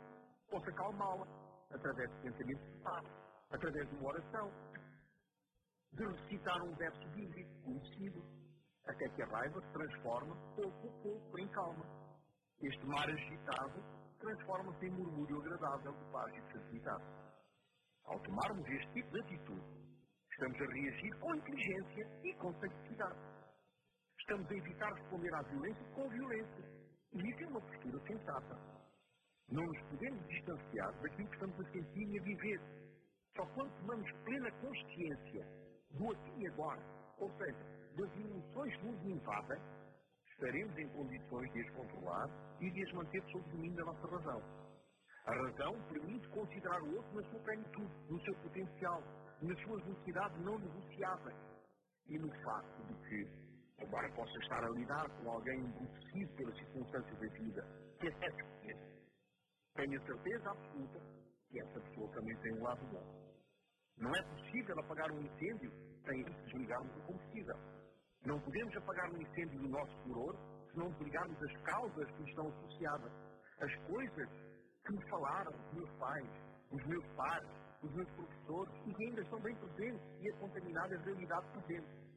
posso 0.50 0.70
acalmá-la, 0.70 1.28
através 1.72 2.10
de 2.10 2.22
pensamentos 2.24 2.74
de 2.74 2.80
paz, 2.82 3.06
através 3.52 3.90
de 3.90 3.96
uma 3.96 4.10
oração, 4.10 4.52
de 5.94 6.04
recitar 6.04 6.62
um 6.64 6.74
verso 6.76 7.08
bíblico 7.10 7.62
conhecido, 7.64 8.26
até 8.88 9.08
que 9.10 9.22
a 9.22 9.28
raiva 9.28 9.62
se 9.62 9.72
transforma, 9.72 10.36
pouco 10.56 10.88
a 10.88 11.04
pouco, 11.04 11.40
em 11.40 11.48
calma. 11.50 11.86
Este 12.60 12.86
mar 12.88 13.08
agitado 13.08 13.84
transforma-se 14.20 14.86
em 14.88 14.90
murmúrio 14.90 15.42
agradável 15.42 15.92
de 15.92 16.12
paz 16.12 16.34
e 16.36 16.42
de 16.42 16.48
tranquilidade. 16.48 17.04
Ao 18.06 18.20
tomarmos 18.22 18.68
este 18.68 18.94
tipo 18.94 19.12
de 19.12 19.20
atitude, 19.20 19.66
estamos 20.32 20.60
a 20.60 20.74
reagir 20.74 21.20
com 21.20 21.36
inteligência 21.36 22.10
e 22.24 22.34
com 22.36 22.52
sagacidade. 22.54 23.20
Estamos 24.20 24.50
a 24.50 24.56
evitar 24.56 24.92
responder 24.92 25.36
à 25.36 25.42
violência 25.44 25.86
com 25.94 26.10
violência. 26.10 26.66
E 27.14 27.30
isso 27.30 27.44
é 27.44 27.48
uma 27.48 27.62
postura 27.62 28.00
sensata. 28.08 28.77
Não 29.50 29.66
nos 29.66 29.82
podemos 29.84 30.28
distanciar 30.28 30.92
daquilo 31.02 31.30
que 31.30 31.36
estamos 31.36 31.60
a 31.60 31.72
sentir 31.72 32.10
e 32.10 32.20
a 32.20 32.24
viver. 32.24 32.62
Só 33.36 33.46
quando 33.48 33.72
tomamos 33.80 34.12
plena 34.26 34.52
consciência 34.52 35.48
do 35.92 36.12
aqui 36.12 36.42
e 36.42 36.48
agora, 36.48 36.82
ou 37.20 37.32
seja, 37.38 37.78
das 37.96 38.12
emoções 38.18 38.76
que 38.76 38.86
nos 38.86 39.06
invadem, 39.06 39.62
estaremos 40.32 40.78
em 40.78 40.90
condições 40.90 41.54
de 41.54 41.62
as 41.62 41.70
controlar 41.72 42.30
e 42.60 42.70
de 42.70 42.84
as 42.84 42.94
manter 42.94 43.24
sob 43.32 43.50
domínio 43.50 43.78
da 43.78 43.86
nossa 43.86 44.08
razão. 44.08 44.44
A 45.26 45.32
razão 45.34 45.82
permite 45.94 46.28
considerar 46.30 46.82
o 46.82 46.96
outro 46.96 47.16
na 47.16 47.30
sua 47.30 47.40
plenitude, 47.40 47.94
no 48.10 48.22
seu 48.22 48.36
potencial, 48.36 49.02
nas 49.42 49.60
suas 49.62 49.86
necessidades 49.86 50.40
não 50.42 50.60
negociáveis 50.60 51.38
e 52.08 52.20
no 52.20 52.30
facto 52.44 52.84
de 52.88 52.96
que, 53.08 53.84
embora 53.84 54.12
possa 54.12 54.38
estar 54.40 54.64
a 54.64 54.70
lidar 54.70 55.10
com 55.10 55.32
alguém 55.32 55.60
embrutecido 55.60 56.34
pelas 56.36 56.56
circunstâncias 56.58 57.20
da 57.20 57.28
vida, 57.28 57.68
que 58.00 58.08
é 58.08 58.32
suficiente, 58.32 58.97
tenho 59.78 60.02
certeza 60.06 60.50
absoluta 60.50 61.00
que 61.50 61.60
essa 61.60 61.80
pessoa 61.80 62.10
também 62.12 62.36
tem 62.38 62.54
um 62.54 62.64
lado 62.64 62.84
bom. 62.88 63.28
Não 63.98 64.14
é 64.14 64.22
possível 64.24 64.80
apagar 64.80 65.12
um 65.12 65.22
incêndio 65.22 65.72
sem 66.04 66.24
desligarmos 66.24 66.96
o 66.98 67.02
combustível. 67.02 67.56
Não 68.26 68.40
podemos 68.40 68.76
apagar 68.76 69.10
um 69.12 69.22
incêndio 69.22 69.60
do 69.60 69.70
nosso 69.70 69.96
furor 70.04 70.36
se 70.72 70.78
não 70.78 70.90
desligarmos 70.92 71.38
as 71.44 71.62
causas 71.62 72.12
que 72.12 72.24
estão 72.24 72.48
associadas. 72.50 73.12
As 73.60 73.76
coisas 73.88 74.30
que 74.86 74.94
me 74.94 75.10
falaram 75.10 75.52
os 75.52 75.74
meus 75.74 75.90
pais, 75.98 76.30
os 76.72 76.86
meus 76.86 77.06
pais, 77.16 77.48
os 77.84 77.94
meus 77.94 78.10
professores 78.12 78.74
e 78.88 78.94
que 78.94 79.04
ainda 79.06 79.22
estão 79.22 79.40
bem 79.42 79.56
presentes 79.56 80.02
e 80.22 80.30
a 80.30 80.38
contaminar 80.38 80.86
a 80.86 80.98
realidade 80.98 81.48
presente. 81.52 82.08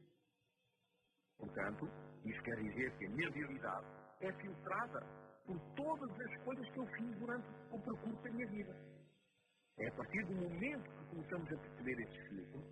Portanto, 1.37 1.89
isso 2.25 2.41
quer 2.43 2.55
dizer 2.55 2.97
que 2.97 3.05
a 3.05 3.09
minha 3.09 3.29
realidade 3.31 3.87
é 4.21 4.31
filtrada 4.33 5.30
por 5.45 5.59
todas 5.75 6.09
as 6.19 6.43
coisas 6.43 6.69
que 6.69 6.79
eu 6.79 6.85
fiz 6.87 7.15
durante 7.17 7.47
o 7.71 7.79
percurso 7.79 8.23
da 8.23 8.31
minha 8.31 8.47
vida. 8.47 8.75
É 9.79 9.87
a 9.87 9.91
partir 9.91 10.23
do 10.25 10.35
momento 10.35 10.89
que 10.89 11.05
começamos 11.09 11.51
a 11.51 11.57
perceber 11.57 11.99
estes 12.01 12.27
filtros 12.27 12.63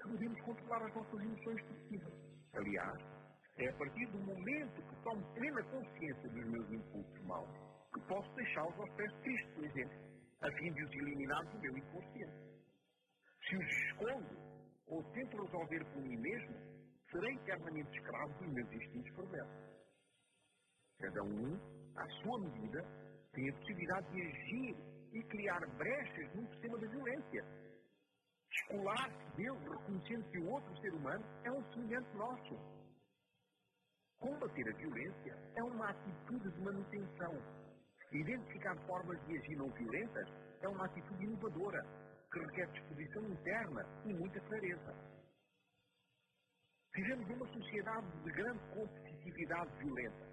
que 0.00 0.08
podemos 0.08 0.40
controlar 0.42 0.86
as 0.86 0.94
nossas 0.94 1.20
emoções 1.20 1.56
expressivas. 1.60 2.12
Aliás, 2.54 3.00
é 3.56 3.68
a 3.68 3.72
partir 3.74 4.06
do 4.06 4.18
momento 4.18 4.82
que 4.82 5.02
tomo 5.02 5.34
plena 5.34 5.62
consciência 5.64 6.28
dos 6.28 6.46
meus 6.46 6.70
impulsos 6.70 7.24
maus 7.24 7.68
que 7.92 8.00
posso 8.02 8.30
deixá-los 8.34 8.78
aos 8.78 8.90
pés 8.90 9.12
Cristo, 9.22 9.54
por 9.54 9.64
exemplo, 9.64 9.98
a 10.40 10.50
fim 10.52 10.72
de 10.72 10.84
os 10.84 10.92
eliminar 10.92 11.44
do 11.46 11.58
meu 11.58 11.76
inconsciente. 11.76 12.48
Se 13.48 13.56
os 13.56 13.66
escondo 13.66 14.36
ou 14.86 15.02
tento 15.12 15.42
resolver 15.42 15.84
por 15.86 16.02
mim 16.02 16.16
mesmo, 16.16 16.54
serei 17.10 17.34
eternamente 17.34 17.98
escravo 17.98 18.32
dos 18.34 18.52
meus 18.52 18.72
instintos 18.72 19.10
perversos. 19.16 19.77
Cada 21.00 21.22
um 21.22 21.58
à 21.96 22.08
sua 22.22 22.38
medida, 22.38 22.84
tem 23.32 23.48
a 23.48 23.52
possibilidade 23.54 24.10
de 24.10 24.22
agir 24.22 24.76
e 25.12 25.22
criar 25.24 25.66
brechas 25.76 26.34
no 26.34 26.46
sistema 26.48 26.78
da 26.78 26.86
violência. 26.88 27.44
descolar-se 28.50 29.36
Deus, 29.36 29.60
reconhecendo 29.62 30.30
que 30.30 30.38
o 30.38 30.50
outro 30.50 30.76
ser 30.80 30.92
humano 30.94 31.24
é 31.44 31.52
um 31.52 31.62
semelhante 31.72 32.16
nosso. 32.16 32.58
Combater 34.18 34.68
a 34.68 34.76
violência 34.76 35.38
é 35.54 35.62
uma 35.62 35.90
atitude 35.90 36.50
de 36.50 36.60
manutenção. 36.60 37.32
Identificar 38.10 38.76
formas 38.86 39.24
de 39.26 39.38
agir 39.38 39.56
não 39.56 39.70
violentas 39.70 40.28
é 40.62 40.68
uma 40.68 40.86
atitude 40.86 41.24
inovadora, 41.24 41.84
que 42.32 42.40
requer 42.40 42.66
disposição 42.72 43.22
interna 43.22 43.86
e 44.04 44.14
muita 44.14 44.40
clareza. 44.40 44.94
Vivemos 46.94 47.28
numa 47.28 47.46
sociedade 47.52 48.10
de 48.24 48.30
grande 48.32 48.58
competitividade 48.74 49.70
violenta, 49.78 50.27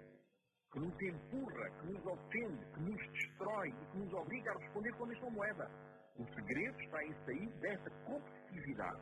que 0.76 0.80
nos 0.80 1.00
empurra, 1.00 1.70
que 1.70 1.86
nos 1.86 2.06
ofende, 2.06 2.66
que 2.74 2.80
nos 2.80 3.12
destrói 3.12 3.68
e 3.68 3.86
que 3.86 3.98
nos 3.98 4.12
obriga 4.12 4.50
a 4.50 4.58
responder 4.58 4.92
com 4.92 5.04
a 5.04 5.06
mesma 5.06 5.30
moeda. 5.30 5.70
O 6.18 6.24
segredo 6.34 6.80
está 6.82 7.02
em 7.02 7.14
sair 7.24 7.48
dessa 7.60 7.90
competitividade 8.04 9.00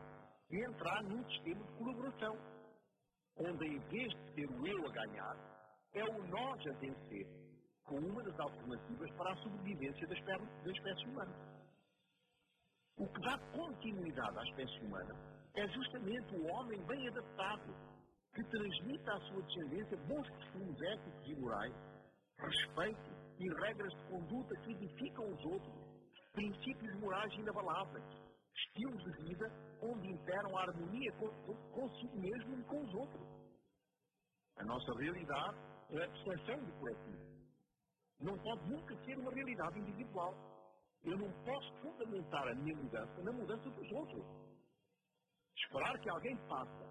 e 0.51 0.65
entrar 0.65 1.03
num 1.03 1.25
sistema 1.31 1.65
de 1.65 1.73
colaboração, 1.73 2.39
onde 3.39 3.67
em 3.67 3.79
vez 3.89 4.09
de 4.09 4.35
ser 4.35 4.51
o 4.51 4.67
eu 4.67 4.87
a 4.87 4.93
ganhar, 4.93 5.37
é 5.95 6.05
o 6.05 6.27
nós 6.29 6.65
a 6.65 6.73
vencer, 6.75 7.27
com 7.83 7.97
uma 7.97 8.23
das 8.23 8.39
alternativas 8.39 9.11
para 9.13 9.33
a 9.33 9.37
sobrevivência 9.39 10.07
da 10.07 10.15
espécie, 10.15 11.07
humana. 11.07 11.35
O 12.99 13.07
que 13.09 13.21
dá 13.21 13.37
continuidade 13.53 14.39
à 14.39 14.45
espécie 14.45 14.79
humana 14.79 15.17
é 15.57 15.67
justamente 15.67 16.37
o 16.37 16.47
homem 16.47 16.81
bem 16.85 17.09
adaptado, 17.09 17.75
que 18.35 18.42
transmite 18.44 19.11
à 19.11 19.20
sua 19.20 19.42
descendência 19.42 19.97
bons 20.09 20.29
costumes 20.29 20.83
éticos 20.83 21.29
e 21.29 21.35
morais, 21.37 21.75
respeito 22.38 23.25
e 23.38 23.49
regras 23.62 23.92
de 23.92 24.05
conduta 24.11 24.55
que 24.62 24.73
edificam 24.73 25.33
os 25.33 25.44
outros, 25.44 25.75
princípios 26.33 27.01
morais 27.01 27.33
inabaláveis, 27.35 28.05
estilos 28.55 29.03
de 29.05 29.29
vida 29.29 29.47
onde 29.83 30.09
imperam 30.09 30.57
a 30.57 30.62
harmonia 30.62 31.12
consigo 31.73 32.20
mesmo 32.20 32.59
e 32.59 32.64
com 32.64 32.83
os 32.83 32.94
outros. 32.94 33.27
A 34.57 34.64
nossa 34.64 34.92
realidade 34.99 35.57
é 35.90 36.01
a 36.01 36.05
abstração 36.05 36.64
do 36.64 36.73
coletivo. 36.79 37.35
Não 38.20 38.38
pode 38.38 38.70
nunca 38.70 38.97
ser 39.05 39.18
uma 39.18 39.33
realidade 39.33 39.79
individual. 39.79 40.35
Eu 41.05 41.18
não 41.18 41.31
posso 41.44 41.73
fundamentar 41.83 42.49
a 42.49 42.55
minha 42.55 42.77
mudança 42.77 43.23
na 43.23 43.33
mudança 43.33 43.68
dos 43.70 43.92
outros. 43.92 44.25
Esperar 45.57 45.99
que 46.01 46.09
alguém 46.09 46.37
faça, 46.49 46.85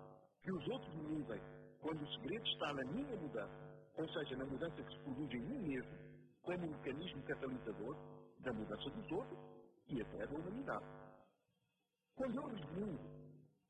que 0.44 0.52
os 0.52 0.68
outros 0.68 0.94
mudem, 0.96 1.42
quando 1.82 2.02
o 2.02 2.14
segredo 2.16 2.46
está 2.46 2.74
na 2.74 2.84
minha 2.92 3.16
mudança, 3.16 3.74
ou 3.96 4.08
seja, 4.10 4.36
na 4.36 4.46
mudança 4.46 4.84
que 4.84 4.94
se 4.94 5.04
produz 5.04 5.32
em 5.34 5.40
mim 5.40 5.60
mesmo, 5.70 5.98
como 6.42 6.66
um 6.66 6.72
mecanismo 6.72 7.24
catalisador 7.24 7.98
da 8.40 8.54
mudança 8.54 8.90
dos 8.90 9.12
outros 9.12 9.40
e 9.88 10.02
até 10.02 10.28
da 10.28 10.36
humanidade. 10.36 10.86
Quando 12.16 12.36
eu 12.36 12.48
resmundo, 12.48 13.00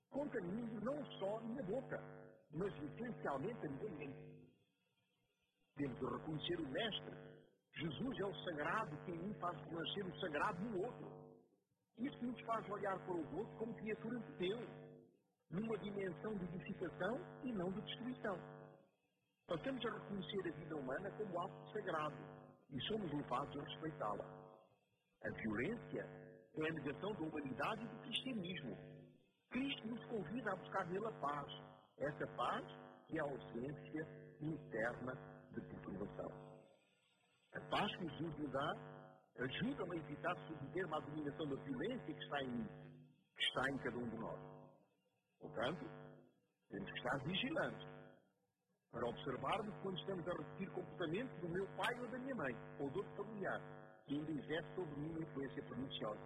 contamino 0.09 0.81
não 0.81 1.05
só 1.19 1.39
minha 1.41 1.63
boca, 1.63 2.03
mas 2.51 2.73
essencialmente 2.83 3.65
a 3.65 3.69
minha 3.69 3.91
mente. 3.97 4.33
Temos 5.75 5.97
de 5.97 6.05
reconhecer 6.05 6.59
o 6.59 6.69
Mestre. 6.69 7.15
Jesus 7.75 8.19
é 8.19 8.25
o 8.25 8.35
sagrado 8.43 8.97
que 9.05 9.11
em 9.11 9.17
mim 9.17 9.33
faz 9.39 9.57
renascer 9.65 10.05
o 10.05 10.19
sagrado 10.19 10.61
no 10.61 10.85
outro. 10.85 11.11
Isso 11.97 12.25
nos 12.25 12.39
faz 12.41 12.69
olhar 12.69 12.97
para 13.05 13.15
os 13.15 13.33
outros 13.33 13.57
como 13.57 13.73
criaturas 13.75 14.23
de 14.25 14.33
Deus, 14.33 14.69
numa 15.53 15.77
dimensão 15.77 16.35
de 16.35 16.45
edificação 16.45 17.19
e 17.43 17.51
não 17.53 17.71
de 17.71 17.81
destruição. 17.81 18.37
Passamos 19.47 19.85
a 19.85 19.89
reconhecer 19.91 20.49
a 20.49 20.57
vida 20.57 20.75
humana 20.75 21.11
como 21.11 21.39
algo 21.39 21.71
sagrado 21.71 22.17
e 22.71 22.81
somos 22.81 23.11
levados 23.11 23.55
a 23.55 23.63
respeitá-la. 23.63 24.25
A 25.23 25.29
violência 25.29 26.09
é 26.55 26.69
a 26.69 26.73
negação 26.73 27.13
da 27.13 27.21
humanidade 27.21 27.83
e 27.83 27.87
do 27.87 27.99
cristianismo. 27.99 28.77
Cristo 29.51 29.87
nos 29.87 30.03
convida 30.05 30.51
a 30.51 30.55
buscar 30.55 30.85
nele 30.87 31.05
a 31.05 31.11
paz. 31.11 31.47
Essa 31.99 32.27
paz 32.35 32.65
que 33.07 33.17
é 33.17 33.21
a 33.21 33.23
ausência 33.23 34.07
interna 34.41 35.13
de 35.51 35.61
perturbação. 35.61 36.31
A 37.53 37.61
paz 37.69 37.95
que 37.97 38.09
Jesus 38.09 38.37
nos 38.39 38.51
dá 38.51 38.75
ajuda-me 39.37 39.97
a 39.97 39.99
evitar 39.99 40.35
submeter-me 40.47 40.95
à 40.95 40.99
dominação 40.99 41.47
da 41.47 41.55
violência 41.63 42.13
que 42.13 42.23
está 42.23 42.41
em 42.41 42.49
mim, 42.49 42.67
que 43.35 43.43
está 43.43 43.69
em 43.69 43.77
cada 43.77 43.97
um 43.97 44.09
de 44.09 44.17
nós. 44.17 44.62
Portanto, 45.43 45.85
temos 46.69 46.89
que 46.89 46.97
estar 46.97 47.19
vigilantes 47.25 47.87
para 48.91 49.05
observarmos 49.07 49.75
quando 49.81 49.97
estamos 49.97 50.27
a 50.27 50.31
repetir 50.31 50.69
comportamento 50.71 51.41
do 51.41 51.49
meu 51.49 51.67
pai 51.75 51.99
ou 51.99 52.07
da 52.07 52.17
minha 52.17 52.35
mãe, 52.35 52.55
ou 52.79 52.89
de 52.89 52.97
outro 52.97 53.15
familiar, 53.15 53.61
que 54.05 54.15
ainda 54.15 54.31
exerce 54.31 54.75
sobre 54.75 54.95
mim 55.01 55.09
uma 55.09 55.19
influência 55.19 55.63
perniciosa. 55.63 56.21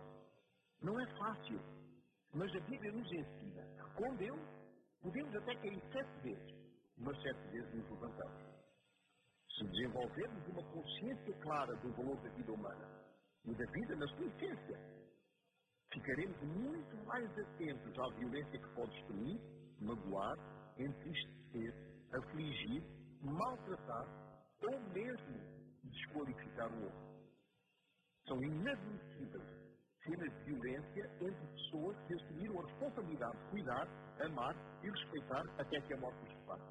Não 0.81 0.99
é 0.99 1.07
fácil, 1.17 1.59
mas 2.33 2.55
a 2.55 2.59
Bíblia 2.59 2.91
nos 2.91 3.11
ensina 3.11 3.63
que 3.63 3.93
com 3.95 4.15
Deus 4.17 4.39
podemos 5.01 5.35
até 5.35 5.55
cair 5.55 5.81
sete 5.91 6.21
vezes, 6.21 6.55
mas 6.97 7.21
sete 7.23 7.47
vezes 7.49 7.73
nos 7.73 7.89
levantamos. 7.89 8.43
Se 9.57 9.63
desenvolvermos 9.65 10.47
uma 10.49 10.63
consciência 10.71 11.33
clara 11.41 11.75
do 11.77 11.91
valor 11.93 12.17
da 12.21 12.29
vida 12.29 12.51
humana 12.53 12.87
e 13.45 13.55
da 13.55 13.65
vida 13.71 13.95
na 13.95 14.07
sua 14.09 14.25
essência, 14.27 14.96
ficaremos 15.93 16.41
muito 16.43 17.05
mais 17.05 17.29
atentos 17.39 17.99
à 17.99 18.07
violência 18.19 18.59
que 18.59 18.75
pode 18.75 18.91
destruir, 18.91 19.39
magoar, 19.81 20.37
entristecer, 20.77 21.73
afligir, 22.13 22.83
maltratar 23.21 24.07
ou 24.63 24.79
mesmo 24.93 25.39
desqualificar 25.83 26.71
o 26.73 26.83
outro. 26.83 27.07
São 28.27 28.43
inadmissíveis 28.43 29.67
cenas 30.03 30.31
de 30.37 30.43
violência 30.51 31.11
entre 31.21 31.47
pessoas 31.47 31.97
que 32.07 32.13
assumiram 32.13 32.59
a 32.59 32.65
responsabilidade 32.67 33.37
de 33.37 33.49
cuidar, 33.49 33.87
amar 34.21 34.55
e 34.83 34.89
respeitar 34.89 35.43
até 35.59 35.81
que 35.81 35.93
a 35.93 35.97
morte 35.97 36.23
os 36.23 36.29
separe. 36.29 36.61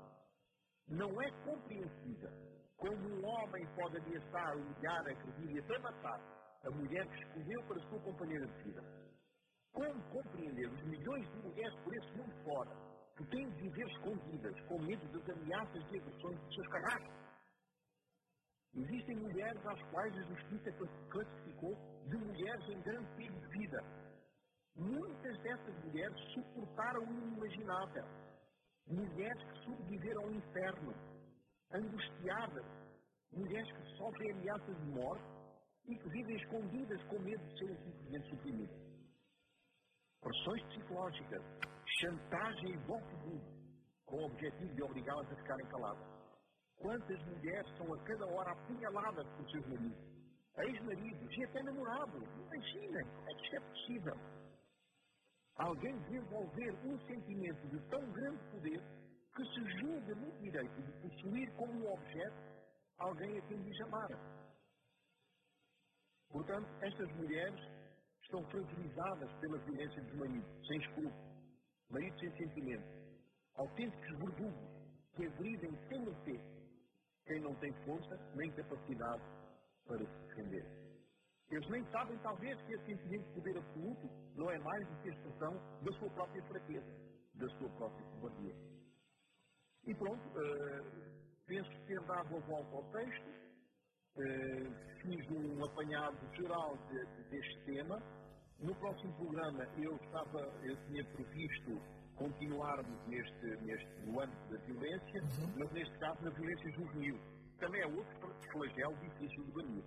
Não 0.89 1.23
é 1.23 1.31
compreensível 1.45 2.31
como 2.77 2.97
um 2.97 3.27
homem 3.27 3.67
pode 3.75 3.97
ameaçar, 3.97 4.57
humilhar, 4.57 5.01
agredir 5.01 5.57
e 5.57 5.59
até 5.61 5.79
matar 5.79 6.36
a 6.67 6.71
mulher 6.71 7.07
que 7.07 7.23
escolheu 7.23 7.63
para 7.65 7.89
sua 7.89 8.01
companheira 8.01 8.47
de 8.47 8.63
vida. 8.65 8.83
Como 9.73 10.03
compreender 10.11 10.69
os 10.69 10.83
milhões 10.85 11.31
de 11.31 11.49
mulheres 11.49 11.75
por 11.85 11.95
esse 11.95 12.13
mundo 12.17 12.35
fora 12.45 12.71
que 13.17 13.25
têm 13.27 13.49
de 13.51 13.63
viver 13.63 13.87
escondidas 13.87 14.61
com 14.63 14.79
medo 14.81 15.07
das 15.13 15.37
ameaças 15.37 15.85
e 15.93 15.99
agressões 15.99 16.41
dos 16.41 16.55
seus 16.55 16.69
carrascos? 16.69 17.27
Existem 18.75 19.17
mulheres 19.17 19.67
às 19.67 19.83
quais 19.91 20.15
a 20.19 20.23
justiça 20.23 20.73
classificou 21.09 21.75
de 22.09 22.17
mulheres 22.17 22.69
em 22.69 22.81
grande 22.81 23.09
perigo 23.17 23.41
de 23.41 23.59
vida. 23.59 23.85
Muitas 24.75 25.39
dessas 25.43 25.85
mulheres 25.85 26.19
suportaram 26.35 27.01
o 27.01 27.13
inimaginável. 27.13 28.05
Mulheres 28.89 29.43
que 29.45 29.65
sobreviveram 29.65 30.23
ao 30.25 30.31
inferno, 30.31 30.95
angustiadas, 31.73 32.65
mulheres 33.33 33.73
que 33.73 33.97
sofrem 33.97 34.33
ameaças 34.33 34.77
de 34.77 34.87
morte 34.91 35.37
e 35.89 35.97
que 35.97 36.09
vivem 36.09 36.37
escondidas 36.37 37.03
com 37.05 37.19
medo 37.21 37.45
de 37.45 37.59
serem 37.59 37.77
simplesmente 37.77 38.31
suprimidas. 38.31 38.77
Pressões 40.21 40.63
psicológicas, 40.65 41.43
chantagem 42.01 42.71
e 42.73 42.77
voto 42.87 43.17
com 44.07 44.17
o 44.17 44.27
objetivo 44.27 44.75
de 44.75 44.83
obrigá-las 44.83 45.31
a 45.33 45.37
ficarem 45.37 45.67
caladas. 45.67 46.07
Quantas 46.79 47.25
mulheres 47.25 47.77
são 47.77 47.93
a 47.93 48.03
cada 48.05 48.27
hora 48.27 48.53
apunhaladas 48.53 49.27
por 49.37 49.51
seus 49.51 49.67
maridos, 49.67 49.99
ex-maridos 50.59 51.37
e 51.37 51.45
até 51.45 51.63
namorados? 51.63 52.23
Imaginem, 52.39 53.07
é 53.29 53.35
que 53.35 53.43
isto 53.45 53.57
é 53.57 53.61
possível? 53.61 54.15
Alguém 55.57 55.99
desenvolver 56.01 56.75
um 56.85 56.99
sentimento 57.07 57.67
de 57.69 57.81
tão 57.89 58.13
grande 58.13 58.45
poder 58.51 58.83
que 59.35 59.45
se 59.45 59.81
julga 59.81 60.15
no 60.15 60.31
direito 60.39 60.83
de 60.83 60.93
possuir 61.01 61.51
como 61.55 61.93
objeto 61.93 62.37
alguém 62.99 63.39
a 63.39 63.43
quem 63.43 63.63
diz 63.63 63.81
amar. 63.83 64.46
Portanto, 66.31 66.69
estas 66.83 67.11
mulheres 67.17 67.61
estão 68.23 68.45
fragilizadas 68.51 69.33
pela 69.41 69.59
violência 69.59 70.03
dos 70.03 70.15
maridos, 70.15 70.67
sem 70.67 70.79
escrúpulos, 70.79 71.37
maridos 71.91 72.21
sem 72.21 72.37
sentimento, 72.37 72.87
autênticos 73.55 74.19
verdugos 74.19 74.77
que 75.15 75.27
agridem 75.27 75.79
sem 75.89 76.05
mercê 76.05 76.41
quem 77.27 77.41
não 77.41 77.55
tem 77.57 77.73
força 77.85 78.17
nem 78.35 78.51
capacidade 78.53 79.23
para 79.87 79.99
se 79.99 80.27
defender. 80.29 80.65
Eles 81.51 81.69
nem 81.69 81.85
sabem, 81.91 82.19
talvez, 82.19 82.61
que 82.63 82.73
esse 82.73 82.87
sentimento 82.87 83.27
de 83.29 83.35
poder 83.35 83.59
absoluto 83.59 84.11
não 84.35 84.51
é 84.51 84.59
mais 84.59 84.89
do 84.89 84.97
que 85.03 85.11
a 85.11 85.13
expressão 85.13 85.55
da 85.83 85.93
sua 85.93 86.11
própria 86.11 86.43
fraqueza, 86.45 86.87
da 87.35 87.49
sua 87.59 87.69
própria 87.71 88.05
covardia. 88.07 88.55
E 89.87 89.95
pronto, 89.95 90.29
uh, 90.29 91.07
penso 91.47 91.71
ter 91.87 92.01
dado 92.01 92.37
a 92.37 92.41
volta 92.41 92.77
ao 92.77 92.83
texto, 92.91 93.36
fiz 95.03 95.31
um 95.31 95.65
apanhado 95.65 96.17
geral 96.35 96.77
de, 96.89 96.99
de, 96.99 97.31
deste 97.31 97.61
tema. 97.65 98.03
No 98.61 98.75
próximo 98.77 99.13
programa 99.15 99.67
eu 99.79 99.95
estava, 99.97 100.41
eu 100.63 100.77
tinha 100.87 101.05
previsto 101.05 101.81
continuarmos 102.17 103.07
neste, 103.07 103.47
neste 103.63 103.89
no 104.07 104.21
âmbito 104.21 104.49
da 104.51 104.59
violência, 104.65 105.23
uhum. 105.23 105.53
mas 105.59 105.73
neste 105.73 105.99
caso 105.99 106.23
na 106.23 106.31
violência 106.31 106.71
juvenil. 106.73 107.19
Também 107.59 107.83
é 107.83 107.87
outro 107.87 108.35
flagelo 108.53 108.97
difícil 108.97 109.45
de 109.45 109.53
banir. 109.53 109.85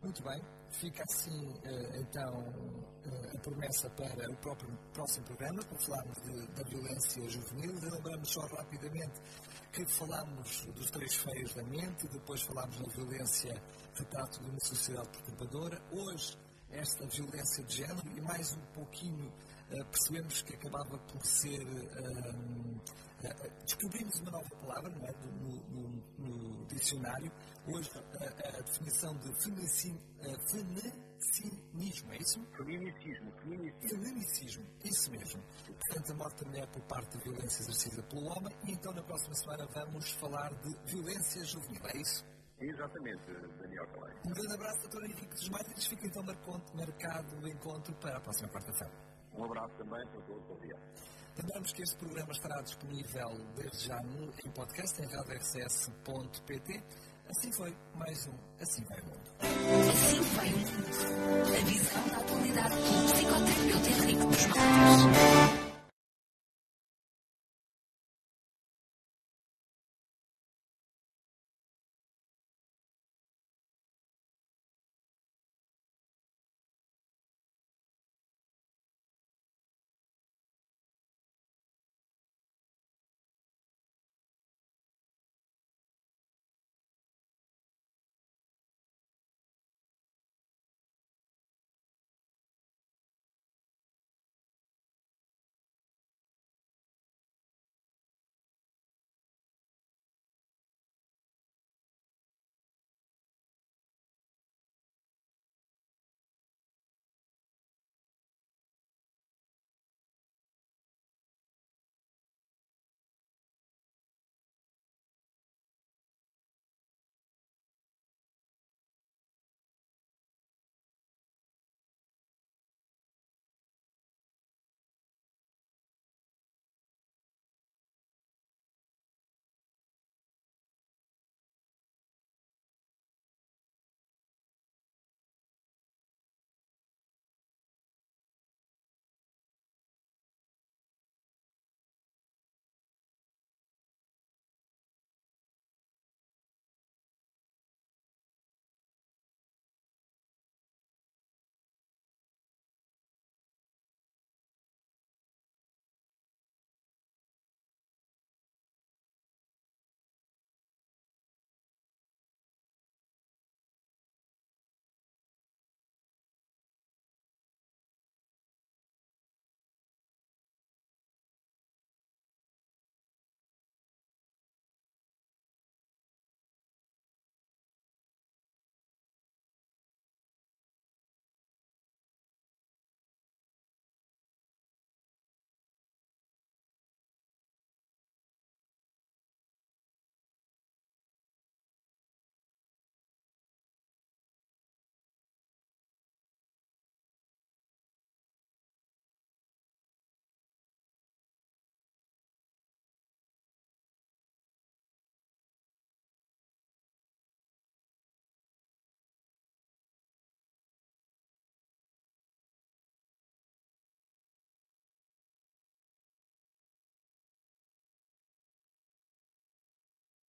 Muito 0.00 0.22
bem, 0.22 0.40
fica 0.70 1.02
assim 1.10 1.48
uh, 1.48 1.96
então 1.96 2.38
uh, 2.38 3.36
a 3.36 3.40
promessa 3.40 3.90
para 3.90 4.30
o 4.30 4.36
próprio, 4.36 4.78
próximo 4.92 5.26
programa, 5.26 5.60
para 5.64 5.78
falarmos 5.80 6.16
de, 6.22 6.46
da 6.54 6.62
violência 6.68 7.28
juvenil. 7.28 7.74
Lembramos 7.82 8.28
só 8.28 8.40
rapidamente 8.42 9.20
que 9.72 9.84
falámos 9.86 10.66
dos 10.66 10.88
três 10.92 11.16
feios 11.16 11.52
da 11.52 11.64
mente, 11.64 12.06
depois 12.12 12.42
falámos 12.42 12.78
da 12.78 12.92
violência 12.92 13.60
retrato 13.96 14.40
de 14.40 14.50
uma 14.50 14.60
sociedade 14.60 15.08
perturbadora. 15.08 15.82
Hoje, 15.90 16.38
esta 16.70 17.04
violência 17.06 17.64
de 17.64 17.76
género 17.78 18.16
e 18.16 18.20
mais 18.20 18.54
um 18.54 18.64
pouquinho 18.74 19.26
uh, 19.26 19.84
percebemos 19.86 20.42
que 20.42 20.54
acabava 20.54 20.96
por 20.96 21.26
ser. 21.26 21.60
Uh, 21.60 23.07
descobrimos 23.64 24.20
uma 24.20 24.30
nova 24.30 24.48
palavra 24.56 24.92
é? 25.06 25.12
no, 25.26 25.56
no, 25.68 25.88
no 26.18 26.66
dicionário. 26.66 27.30
Hoje, 27.66 27.90
a 27.96 28.62
definição 28.62 29.14
de 29.18 29.42
feminicismo, 29.42 30.00
feminicismo, 30.50 32.12
é 32.12 32.16
isso? 32.16 32.46
Feminicismo, 32.56 33.32
feminicismo. 33.42 33.88
Feminicismo, 33.88 34.66
isso 34.84 35.10
mesmo. 35.10 35.42
Portanto, 35.66 36.12
a 36.12 36.14
morte 36.14 36.44
da 36.44 36.50
mulher 36.50 36.66
por 36.68 36.82
parte 36.82 37.18
de 37.18 37.24
violência 37.24 37.62
exercida 37.62 38.02
pelo 38.04 38.26
homem. 38.26 38.54
E 38.64 38.72
então, 38.72 38.92
na 38.92 39.02
próxima 39.02 39.34
semana, 39.34 39.66
vamos 39.74 40.10
falar 40.12 40.50
de 40.54 40.92
violência 40.92 41.44
juvenil, 41.44 41.82
é 41.86 41.98
isso? 41.98 42.24
Exatamente, 42.60 43.22
Daniel 43.60 43.86
Calai. 43.88 44.14
Um 44.24 44.30
grande 44.30 44.54
abraço, 44.54 44.80
doutor 44.80 45.04
Henrique 45.04 45.28
dos 45.28 45.48
Maitres. 45.48 45.86
Fica 45.86 46.06
então 46.06 46.24
marcado 46.24 47.36
o 47.36 47.48
encontro 47.48 47.94
para 47.96 48.16
a 48.16 48.20
próxima 48.20 48.48
quarta-feira. 48.48 49.17
Um 49.38 49.44
abraço 49.44 49.74
também 49.78 50.04
para 50.08 50.20
todos, 50.22 50.50
obrigado. 50.50 50.82
Lembramos 51.38 51.72
que 51.72 51.82
este 51.82 51.96
programa 51.96 52.32
estará 52.32 52.60
disponível 52.62 53.30
desde 53.54 53.86
já 53.86 54.02
no, 54.02 54.24
em 54.44 54.50
podcast 54.50 55.00
em 55.00 55.06
radiorcs.pt. 55.06 56.82
Assim 57.28 57.52
foi 57.52 57.76
mais 57.94 58.26
um 58.26 58.34
Assim 58.60 58.82
Vai 58.84 59.00
o 59.00 59.04
Mundo. 59.04 59.30
Assim 59.90 60.20
Vai 60.34 60.48
o 60.48 60.58
Mundo. 60.58 61.54
A 61.54 61.64
visão 61.64 62.08
da 62.08 62.16
atualidade 62.16 62.74
do 62.74 63.12
psicoterapeuta 63.12 63.88
Henrique 63.90 64.26
dos 64.26 64.46
Matos. 64.46 65.67